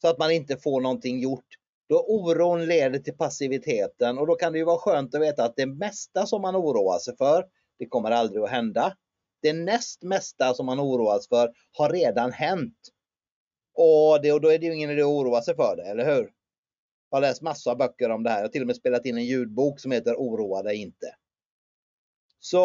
[0.00, 1.46] Så att man inte får någonting gjort.
[1.88, 5.56] Då oron leder till passiviteten och då kan det ju vara skönt att veta att
[5.56, 7.44] det mesta som man oroar sig för,
[7.78, 8.96] det kommer aldrig att hända.
[9.42, 12.78] Det näst mesta som man oroas för har redan hänt.
[13.74, 16.04] Och, det, och då är det ju ingen idé att oroa sig för det, eller
[16.14, 16.30] hur?
[17.10, 18.36] Jag har läst massor av böcker om det här.
[18.36, 21.16] Jag har till och med spelat in en ljudbok som heter Oroa dig inte.
[22.38, 22.58] Så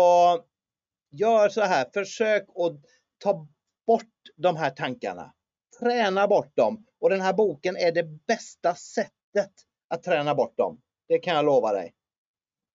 [1.12, 2.82] gör så här, försök att
[3.18, 3.48] ta
[3.88, 4.06] bort
[4.36, 5.34] de här tankarna.
[5.80, 6.86] Träna bort dem.
[7.00, 9.52] Och den här boken är det bästa sättet
[9.88, 10.82] att träna bort dem.
[11.08, 11.94] Det kan jag lova dig.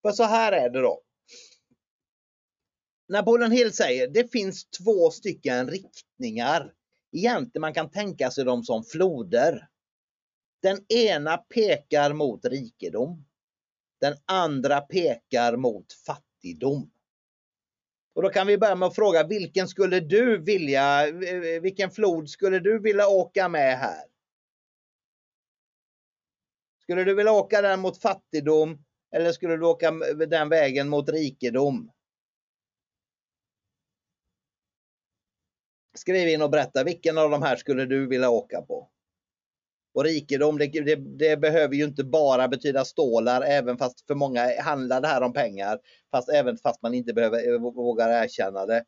[0.02, 1.00] För så här är det då.
[3.08, 6.72] Napoleon Hill säger det finns två stycken riktningar.
[7.12, 9.68] Egentligen man kan tänka sig dem som floder.
[10.62, 13.26] Den ena pekar mot rikedom.
[14.00, 16.90] Den andra pekar mot fattigdom.
[18.14, 21.12] Och då kan vi börja med att fråga vilken skulle du vilja,
[21.62, 24.04] vilken flod skulle du vilja åka med här?
[26.82, 29.90] Skulle du vilja åka den mot fattigdom eller skulle du åka
[30.28, 31.90] den vägen mot rikedom?
[35.94, 38.90] Skriv in och berätta vilken av de här skulle du vilja åka på?
[39.94, 44.60] Och rikedom, det, det, det, behöver ju inte bara betyda stålar, även fast för många
[44.62, 45.78] handlar det här om pengar.
[46.10, 48.84] Fast även fast man inte behöver, eh, vågar erkänna det.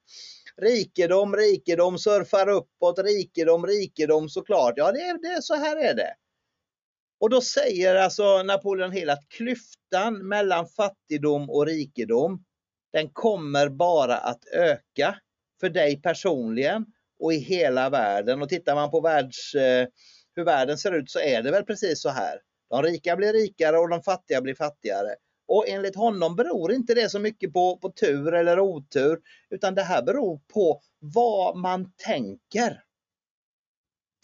[0.56, 4.74] Rikedom, rikedom, surfar uppåt, rikedom, rikedom såklart.
[4.76, 6.14] Ja, det, det, så här är det.
[7.20, 12.44] Och då säger alltså Napoleon Hill att klyftan mellan fattigdom och rikedom,
[12.92, 15.16] den kommer bara att öka
[15.60, 16.86] för dig personligen
[17.18, 18.42] och i hela världen.
[18.42, 19.88] Och tittar man på världs eh,
[20.36, 22.40] hur världen ser ut så är det väl precis så här.
[22.70, 25.14] De rika blir rikare och de fattiga blir fattigare.
[25.48, 29.20] Och enligt honom beror inte det så mycket på, på tur eller otur,
[29.50, 32.82] utan det här beror på vad man tänker.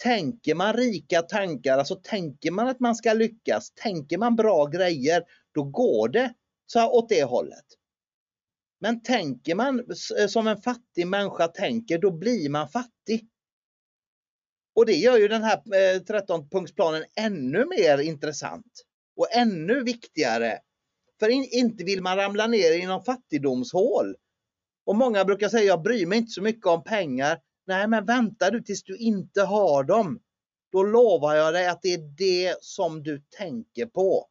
[0.03, 5.25] Tänker man rika tankar, alltså tänker man att man ska lyckas, tänker man bra grejer,
[5.55, 6.35] då går det
[6.67, 7.67] så åt det hållet.
[8.81, 9.85] Men tänker man
[10.19, 13.29] eh, som en fattig människa tänker, då blir man fattig.
[14.75, 18.85] Och det gör ju den här eh, 13-punktsplanen ännu mer intressant
[19.17, 20.59] och ännu viktigare.
[21.21, 24.17] För in, inte vill man ramla ner i någon fattigdomshål.
[24.87, 27.39] Och många brukar säga, jag bryr mig inte så mycket om pengar.
[27.67, 30.21] Nej, men vänta du tills du inte har dem.
[30.73, 34.29] Då lovar jag dig att det är det som du tänker på.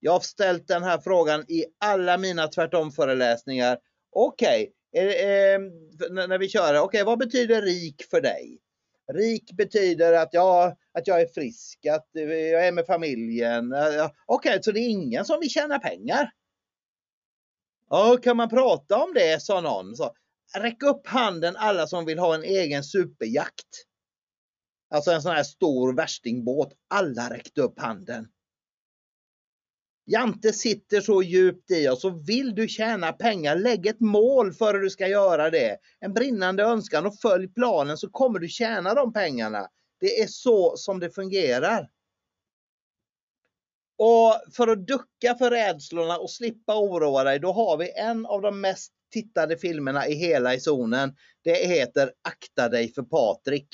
[0.00, 3.78] Jag har ställt den här frågan i alla mina tvärtom-föreläsningar.
[4.10, 5.60] Okej, okay, eh, eh
[6.28, 8.58] när vi kör, okej, okay, vad betyder rik för dig?
[9.12, 13.72] Rik betyder att jag, att jag är frisk, att jag är med familjen.
[13.72, 16.30] Okej, okay, så det är ingen som vill tjäna pengar?
[17.90, 19.96] Ja, kan man prata om det, sa någon.
[19.96, 20.14] Så,
[20.58, 23.86] räck upp handen alla som vill ha en egen superjakt.
[24.90, 26.72] Alltså en sån här stor värstingbåt.
[26.88, 28.28] Alla räckte upp handen.
[30.04, 34.74] Jante sitter så djupt i oss och vill du tjäna pengar, lägg ett mål för
[34.74, 35.78] hur du ska göra det.
[36.00, 39.68] En brinnande önskan och följ planen så kommer du tjäna de pengarna.
[40.00, 41.90] Det är så som det fungerar.
[43.98, 48.42] Och för att ducka för rädslorna och slippa oroa dig, då har vi en av
[48.42, 51.16] de mest tittade filmerna i hela i zonen.
[51.44, 53.68] Det heter Akta dig för Patrik.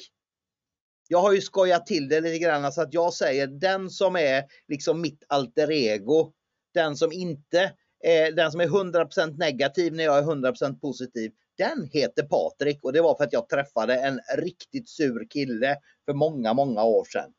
[1.10, 4.44] Jag har ju skojat till det lite grann så att jag säger den som är
[4.68, 6.32] liksom mitt alter ego.
[6.74, 11.32] Den som inte är, den som är 100% negativ när jag är 100% positiv.
[11.56, 16.12] Den heter Patrik och det var för att jag träffade en riktigt sur kille för
[16.12, 17.32] många, många år sedan.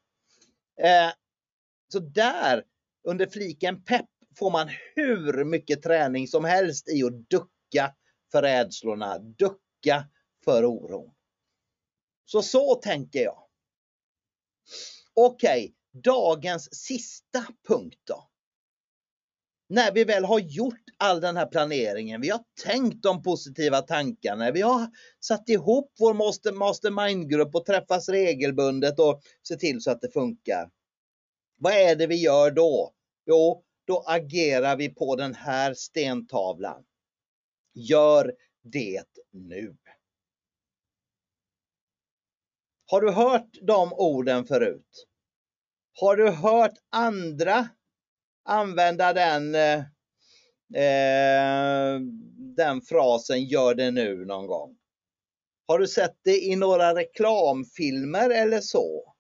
[0.82, 1.12] Eh,
[1.92, 2.64] så där
[3.08, 4.10] under fliken pepp
[4.40, 7.96] får man hur mycket träning som helst i att ducka
[8.32, 10.06] för rädslorna, ducka
[10.46, 11.12] för oron.
[12.26, 13.49] Så så tänker jag.
[15.14, 18.30] Okej, okay, dagens sista punkt då.
[19.70, 24.52] När vi väl har gjort all den här planeringen, vi har tänkt de positiva tankarna,
[24.52, 24.88] vi har
[25.20, 30.70] satt ihop vår master, mastermind-grupp och träffas regelbundet och se till så att det funkar.
[31.58, 32.94] Vad är det vi gör då?
[33.26, 36.84] Jo, då agerar vi på den här stentavlan.
[37.74, 39.76] Gör det nu.
[42.92, 45.08] Har du hört de orden förut?
[46.00, 47.70] Har du hört andra
[48.46, 49.80] använda den, eh,
[50.84, 52.00] eh,
[52.56, 54.78] den frasen gör det nu någon gång?
[55.68, 59.14] Har du sett det i några reklamfilmer eller så?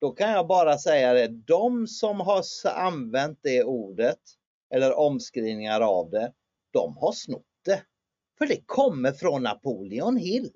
[0.00, 4.20] Då kan jag bara säga det, de som har använt det ordet
[4.74, 6.32] eller omskrivningar av det,
[6.72, 7.82] de har snott det.
[8.38, 10.52] För det kommer från Napoleon Hill.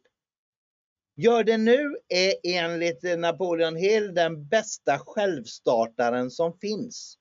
[1.19, 7.19] Gör det nu är enligt Napoleon Hill den bästa självstartaren som finns.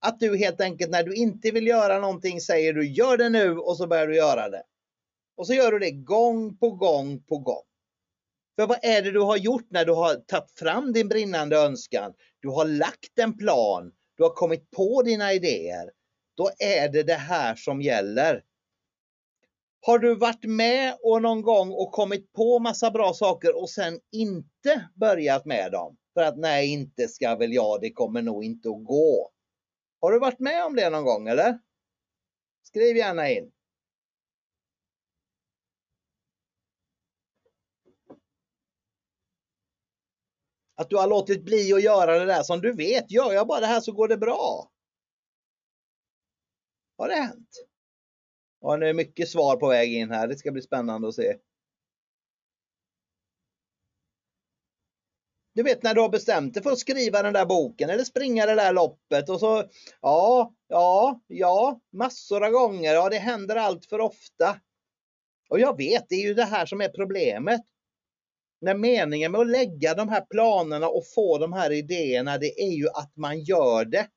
[0.00, 3.58] Att du helt enkelt när du inte vill göra någonting säger du gör det nu
[3.58, 4.62] och så börjar du göra det.
[5.36, 7.62] Och så gör du det gång på gång på gång.
[8.56, 12.12] För vad är det du har gjort när du har tagit fram din brinnande önskan?
[12.40, 15.90] Du har lagt en plan, du har kommit på dina idéer.
[16.36, 18.42] Då är det det här som gäller.
[19.86, 24.00] Har du varit med och någon gång och kommit på massa bra saker och sen
[24.12, 25.96] inte börjat med dem?
[26.14, 29.30] För att nej, inte ska väl jag, det kommer nog inte att gå.
[30.00, 31.58] Har du varit med om det någon gång eller?
[32.62, 33.52] Skriv gärna in.
[40.74, 43.60] Att du har låtit bli att göra det där som du vet, gör jag bara
[43.60, 44.70] det här så går det bra.
[46.96, 47.73] Har det hänt?
[48.66, 50.28] Ja, nu är mycket svar på väg in här.
[50.28, 51.36] Det ska bli spännande att se.
[55.54, 58.46] Du vet när du har bestämt dig för att skriva den där boken eller springa
[58.46, 59.64] det där loppet och så
[60.00, 62.94] ja, ja, ja, massor av gånger.
[62.94, 64.60] Ja, det händer allt för ofta.
[65.48, 67.60] Och jag vet, det är ju det här som är problemet.
[68.60, 72.72] När meningen med att lägga de här planerna och få de här idéerna, det är
[72.72, 74.08] ju att man gör det.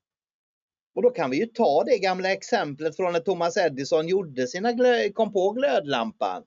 [0.97, 4.73] Och då kan vi ju ta det gamla exemplet från när Thomas Edison gjorde sina
[5.13, 6.43] kom på glödlampan.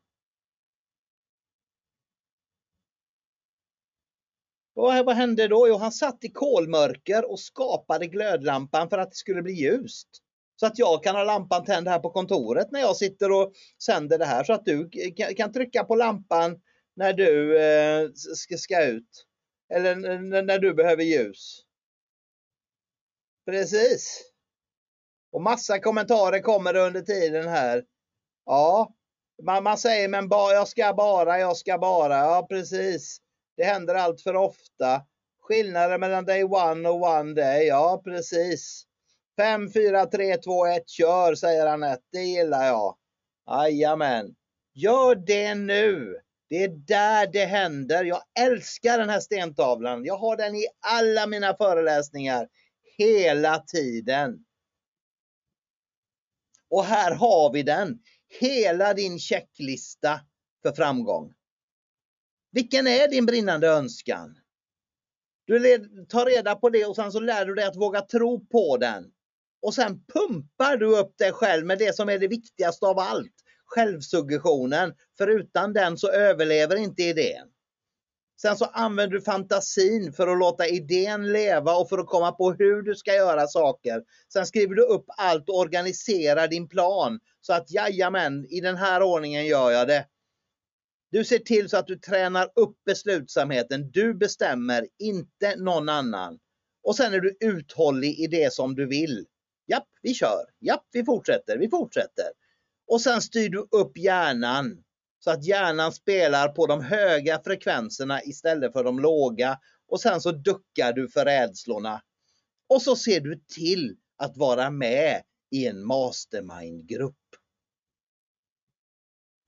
[4.75, 5.69] Och vad hände då?
[5.69, 10.09] Jo, han satt i kolmörker och skapade glödlampan för att det skulle bli ljust.
[10.57, 13.53] Så att jag kan ha lampan tänd här på kontoret när jag sitter och
[13.85, 14.91] sänder det här så att du
[15.37, 16.61] kan trycka på lampan
[16.97, 18.11] när du eh,
[18.57, 19.27] ska ut.
[19.75, 19.95] Eller
[20.43, 21.65] när du behöver ljus.
[23.47, 24.30] Precis.
[25.33, 27.85] Och massa kommentarer kommer under tiden här.
[28.47, 28.93] Ja,
[29.43, 32.17] man, man säger men ba, jag ska bara, jag ska bara.
[32.17, 33.19] Ja, precis.
[33.57, 35.03] Det händer allt för ofta.
[35.43, 37.67] Skillnaden mellan day one och one day.
[37.67, 38.85] Ja, precis.
[39.41, 42.03] 5, 4, 3, 2, 1, kör, säger Anette.
[42.13, 42.97] Det gillar jag.
[43.51, 44.35] Jajamän.
[44.75, 46.17] Gör det nu.
[46.49, 48.05] Det är där det händer.
[48.05, 50.05] Jag älskar den här stentavlan.
[50.05, 52.49] Jag har den i alla mina föreläsningar
[52.99, 54.45] hela tiden.
[56.71, 57.99] Och här har vi den.
[58.41, 60.21] Hela din checklista
[60.63, 61.35] för framgång.
[62.53, 64.39] Vilken är din brinnande önskan?
[65.45, 68.77] Du tar reda på det och sen så lär du dig att våga tro på
[68.77, 69.13] den.
[69.63, 73.35] Och sen pumpar du upp dig själv med det som är det viktigaste av allt.
[73.65, 74.95] Självsuggestionen.
[75.19, 77.49] För utan den så överlever inte idén.
[78.43, 82.53] Sen så använder du fantasin för att låta idén leva och för att komma på
[82.53, 84.03] hur du ska göra saker.
[84.33, 87.21] Sen skriver du upp allt och organiserar din plan.
[87.41, 90.07] Så att jajamän, i den här ordningen gör jag det.
[91.11, 93.91] Du ser till så att du tränar upp beslutsamheten.
[93.91, 96.39] Du bestämmer, inte någon annan.
[96.83, 99.27] Och sen är du uthållig i det som du vill.
[99.67, 100.45] Japp, vi kör.
[100.61, 101.59] Japp, vi fortsätter.
[101.59, 102.27] Vi fortsätter.
[102.87, 104.83] Och sen styr du upp hjärnan
[105.21, 109.59] så att hjärnan spelar på de höga frekvenserna istället för de låga.
[109.89, 112.03] Och sen så duckar du för rädslorna.
[112.69, 117.17] Och så ser du till att vara med i en mastermind-grupp.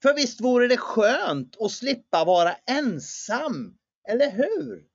[0.03, 4.87] För visst vore det skönt att slippa vara ensam, eller hur?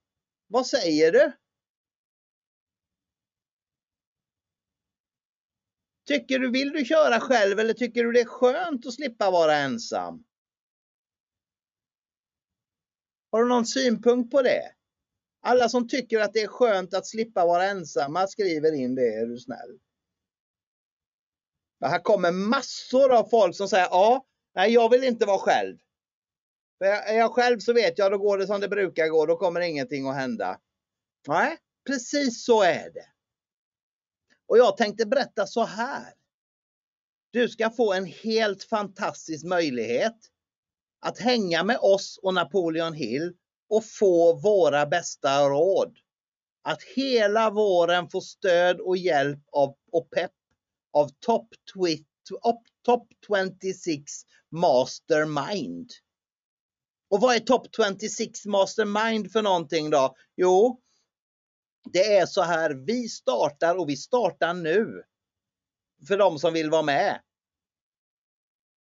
[0.46, 1.32] Vad säger du?
[6.06, 9.56] Tycker du, vill du köra själv eller tycker du det är skönt att slippa vara
[9.56, 10.24] ensam?
[13.30, 14.72] Har du någon synpunkt på det?
[15.40, 19.26] Alla som tycker att det är skönt att slippa vara ensamma skriver in det, är
[19.26, 19.78] du snäll.
[21.80, 25.78] här kommer massor av folk som säger ja, nej jag vill inte vara själv.
[26.78, 29.36] För är jag själv så vet jag, då går det som det brukar gå, då
[29.36, 30.60] kommer ingenting att hända.
[31.28, 33.06] Nej, precis så är det.
[34.46, 36.14] Och jag tänkte berätta så här.
[37.30, 40.16] Du ska få en helt fantastisk möjlighet
[41.00, 43.34] att hänga med oss och Napoleon Hill
[43.68, 45.98] och få våra bästa råd.
[46.62, 50.32] Att hela våren få stöd och hjälp av, och pepp
[50.92, 51.48] av Top,
[52.84, 53.08] top
[53.62, 54.02] 26
[54.50, 55.90] Mastermind.
[57.10, 60.14] Och vad är Top 26 Mastermind för någonting då?
[60.36, 60.80] Jo,
[61.92, 65.02] det är så här, vi startar och vi startar nu.
[66.08, 67.20] För de som vill vara med.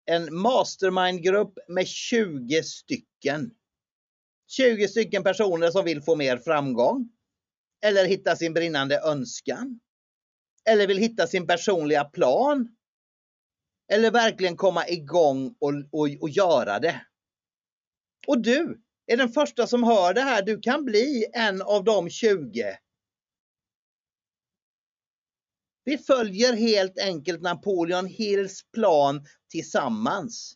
[0.05, 3.51] En mastermindgrupp med 20 stycken.
[4.47, 7.09] 20 stycken personer som vill få mer framgång.
[7.85, 9.79] Eller hitta sin brinnande önskan.
[10.69, 12.75] Eller vill hitta sin personliga plan.
[13.91, 17.05] Eller verkligen komma igång och, och, och göra det.
[18.27, 20.41] Och du är den första som hör det här.
[20.41, 22.77] Du kan bli en av de 20
[25.83, 30.53] vi följer helt enkelt Napoleon Hills plan tillsammans.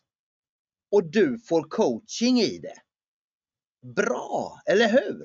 [0.90, 2.76] Och du får coaching i det.
[3.94, 5.24] Bra, eller hur?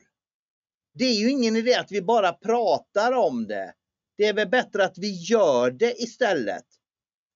[0.94, 3.74] Det är ju ingen idé att vi bara pratar om det.
[4.18, 6.66] Det är väl bättre att vi gör det istället.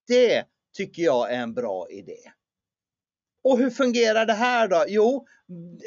[0.06, 0.44] Det
[0.76, 2.32] tycker jag är en bra idé.
[3.44, 4.84] Och hur fungerar det här då?
[4.88, 5.26] Jo,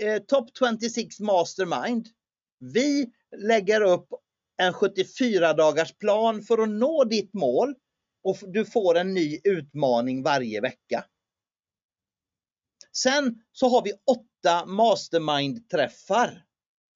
[0.01, 0.49] eh, Top
[0.81, 2.07] 26 Mastermind.
[2.59, 4.07] Vi lägger upp
[4.59, 7.75] en 74 dagars plan för att nå ditt mål
[8.23, 11.05] och du får en ny utmaning varje vecka.
[12.91, 16.43] Sen så har vi åtta mastermind-träffar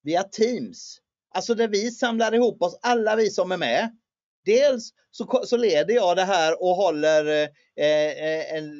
[0.03, 0.97] via Teams.
[1.35, 3.97] Alltså där vi samlar ihop oss, alla vi som är med.
[4.45, 8.71] Dels så, så leder jag det här och håller eh, eh, en,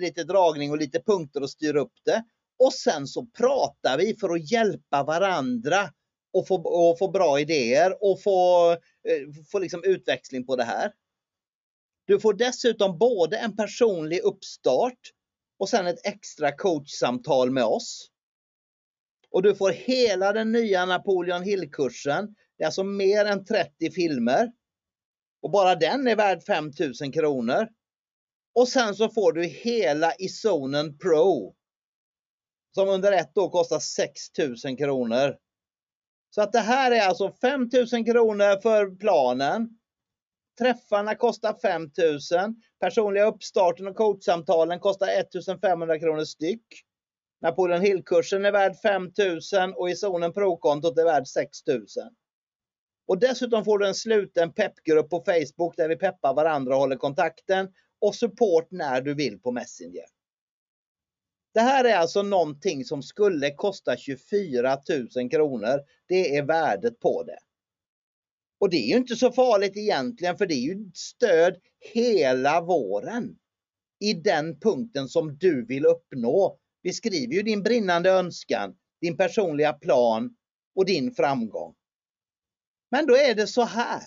[0.00, 2.24] lite dragning och lite punkter och styr upp det.
[2.58, 5.90] Och sen så pratar vi för att hjälpa varandra
[6.38, 10.92] och få, och få bra idéer och få, eh, få liksom utväxling på det här.
[12.06, 14.98] Du får dessutom både en personlig uppstart
[15.58, 18.10] och sen ett extra coachsamtal med oss.
[19.30, 22.34] Och du får hela den nya Napoleon Hill-kursen.
[22.58, 24.52] Det är alltså mer än 30 filmer.
[25.42, 27.68] Och bara den är värd 5000 kronor.
[28.54, 31.54] Och sen så får du hela Isonen Pro.
[32.74, 35.36] Som under ett år kostar 6000 kronor.
[36.36, 39.68] Så att det här är alltså 5000 kronor för planen.
[40.58, 42.62] Träffarna kostar 5000.
[42.80, 46.66] Personliga uppstarten och coachsamtalen kostar 1500 kronor styck.
[47.42, 52.04] Napoleon Hill-kursen är värd 5000 och i zonen Pro-kontot är värd 6000.
[53.06, 56.96] Och dessutom får du en sluten peppgrupp på Facebook där vi peppar varandra och håller
[56.96, 57.68] kontakten
[58.00, 60.15] och support när du vill på Messenger.
[61.56, 64.78] Det här är alltså någonting som skulle kosta 24
[65.16, 65.80] 000 kronor.
[66.08, 67.38] Det är värdet på det.
[68.60, 71.56] Och det är ju inte så farligt egentligen för det är ju stöd
[71.94, 73.38] hela våren.
[74.00, 76.58] I den punkten som du vill uppnå.
[76.82, 80.36] Vi skriver ju din brinnande önskan, din personliga plan
[80.74, 81.74] och din framgång.
[82.90, 84.02] Men då är det så här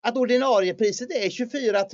[0.00, 1.84] att ordinariepriset är 24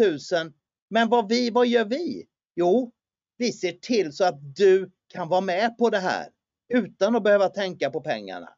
[0.43, 0.53] 000
[0.91, 2.27] men vad, vi, vad gör vi?
[2.55, 2.93] Jo,
[3.37, 6.29] vi ser till så att du kan vara med på det här
[6.69, 8.49] utan att behöva tänka på pengarna.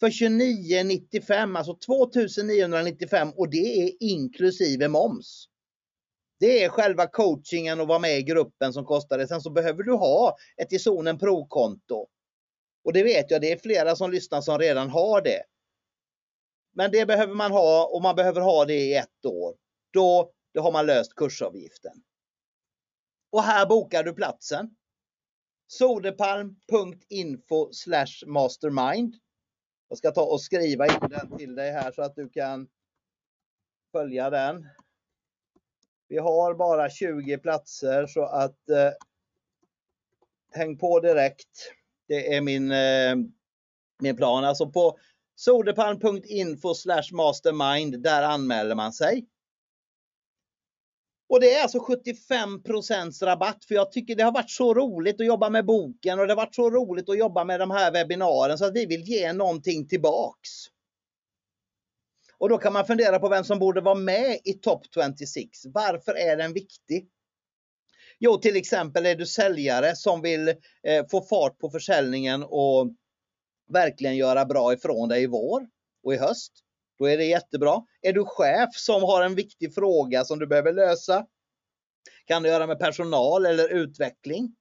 [0.00, 5.48] För 29,95, alltså 2995 och det är inklusive moms.
[6.40, 9.28] Det är själva coachingen och vara med i gruppen som kostar det.
[9.28, 12.06] Sen så behöver du ha ett i zonen provkonto.
[12.84, 15.42] Och det vet jag, det är flera som lyssnar som redan har det.
[16.74, 19.54] Men det behöver man ha och man behöver ha det i ett år.
[19.92, 22.02] Då, då har man löst kursavgiften.
[23.32, 24.76] Och här bokar du platsen.
[25.66, 27.70] Soderpalm.info
[28.26, 29.16] mastermind.
[29.88, 32.68] Jag ska ta och skriva in den till dig här så att du kan
[33.92, 34.68] följa den.
[36.08, 38.90] Vi har bara 20 platser så att eh,
[40.50, 41.72] häng på direkt.
[42.08, 43.16] Det är min, eh,
[43.98, 44.44] min plan.
[44.44, 44.98] Alltså på
[45.34, 46.74] soderpalm.info
[47.12, 49.26] mastermind, där anmäler man sig.
[51.32, 55.26] Och det är alltså 75% rabatt för jag tycker det har varit så roligt att
[55.26, 58.56] jobba med boken och det har varit så roligt att jobba med de här webbinarierna
[58.58, 60.50] så att vi vill ge någonting tillbaks.
[62.38, 65.48] Och då kan man fundera på vem som borde vara med i Top 26.
[65.64, 67.08] Varför är den viktig?
[68.18, 70.48] Jo, till exempel är du säljare som vill
[70.82, 72.92] eh, få fart på försäljningen och
[73.72, 75.66] verkligen göra bra ifrån dig i vår
[76.04, 76.52] och i höst.
[77.02, 77.82] Då är det jättebra.
[78.02, 81.26] Är du chef som har en viktig fråga som du behöver lösa?
[82.24, 84.56] Kan det göra med personal eller utveckling?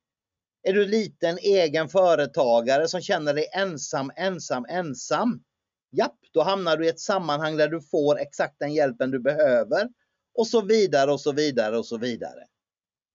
[0.64, 5.44] Är du liten egen företagare som känner dig ensam, ensam, ensam?
[5.92, 9.90] Japp, då hamnar du i ett sammanhang där du får exakt den hjälpen du behöver
[10.34, 12.46] och så vidare och så vidare och så vidare.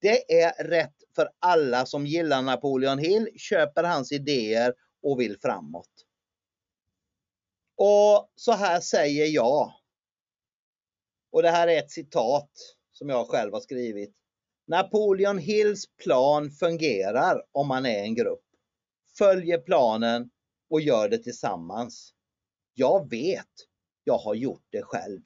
[0.01, 5.96] Det är rätt för alla som gillar Napoleon Hill, köper hans idéer och vill framåt.
[7.77, 9.73] Och så här säger jag.
[11.33, 12.51] Och det här är ett citat
[12.93, 14.15] som jag själv har skrivit.
[14.67, 18.45] Napoleon Hills plan fungerar om man är en grupp.
[19.19, 20.31] Följer planen
[20.71, 22.15] och gör det tillsammans.
[22.75, 23.53] Jag vet,
[24.05, 25.21] jag har gjort det själv.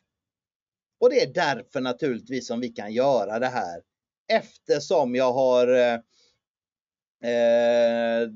[1.01, 3.83] Och det är därför naturligtvis som vi kan göra det här.
[4.33, 5.99] Eftersom jag har eh,
[7.31, 8.29] eh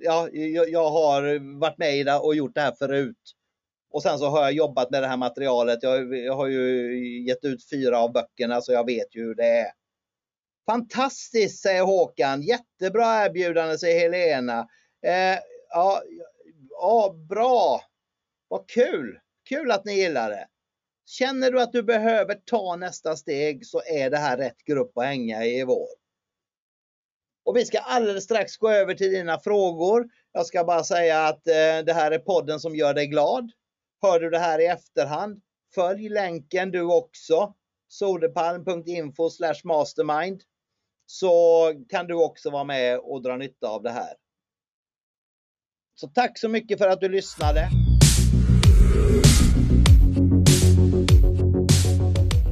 [0.00, 3.35] ja, jag, jag, har varit med i det och gjort det här förut.
[3.96, 5.82] Och sen så har jag jobbat med det här materialet.
[5.82, 9.46] Jag, jag har ju gett ut fyra av böckerna så jag vet ju hur det
[9.46, 9.72] är.
[10.66, 12.42] Fantastiskt säger Håkan.
[12.42, 14.68] Jättebra erbjudande säger Helena.
[15.06, 15.38] Eh,
[15.68, 16.02] ja,
[16.70, 17.80] ja, bra.
[18.48, 19.18] Vad kul!
[19.48, 20.46] Kul att ni gillar det.
[21.06, 25.04] Känner du att du behöver ta nästa steg så är det här rätt grupp att
[25.04, 25.88] hänga i i vår.
[27.44, 30.08] Och vi ska alldeles strax gå över till dina frågor.
[30.32, 33.52] Jag ska bara säga att eh, det här är podden som gör dig glad.
[34.02, 35.40] Hör du det här i efterhand?
[35.74, 37.54] Följ länken du också.
[37.88, 39.30] Soderpalm.info
[39.64, 40.40] mastermind.
[41.06, 44.14] Så kan du också vara med och dra nytta av det här.
[45.94, 47.68] Så tack så mycket för att du lyssnade.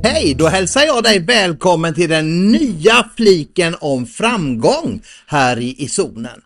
[0.03, 0.35] Hej!
[0.35, 6.43] Då hälsar jag dig välkommen till den nya fliken om framgång här i, i zonen.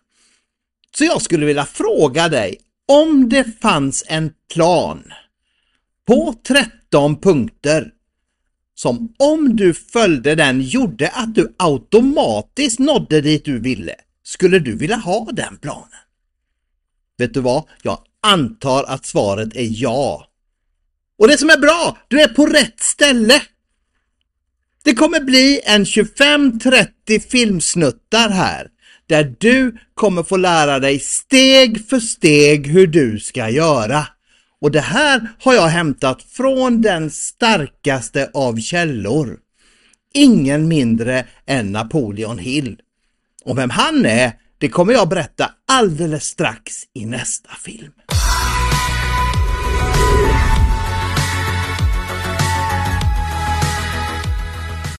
[0.97, 2.57] Så jag skulle vilja fråga dig,
[2.89, 5.03] om det fanns en plan
[6.07, 7.91] på 13 punkter
[8.75, 14.77] som om du följde den gjorde att du automatiskt nådde dit du ville, skulle du
[14.77, 15.89] vilja ha den planen?
[17.17, 17.63] Vet du vad?
[17.81, 20.27] Jag antar att svaret är ja.
[21.17, 23.41] Och det som är bra, du är på rätt ställe.
[24.83, 28.67] Det kommer bli en 25-30 filmsnuttar här
[29.09, 34.07] där du kommer få lära dig steg för steg hur du ska göra.
[34.61, 39.37] Och det här har jag hämtat från den starkaste av källor.
[40.13, 42.79] Ingen mindre än Napoleon Hill.
[43.45, 47.91] Och vem han är, det kommer jag berätta alldeles strax i nästa film.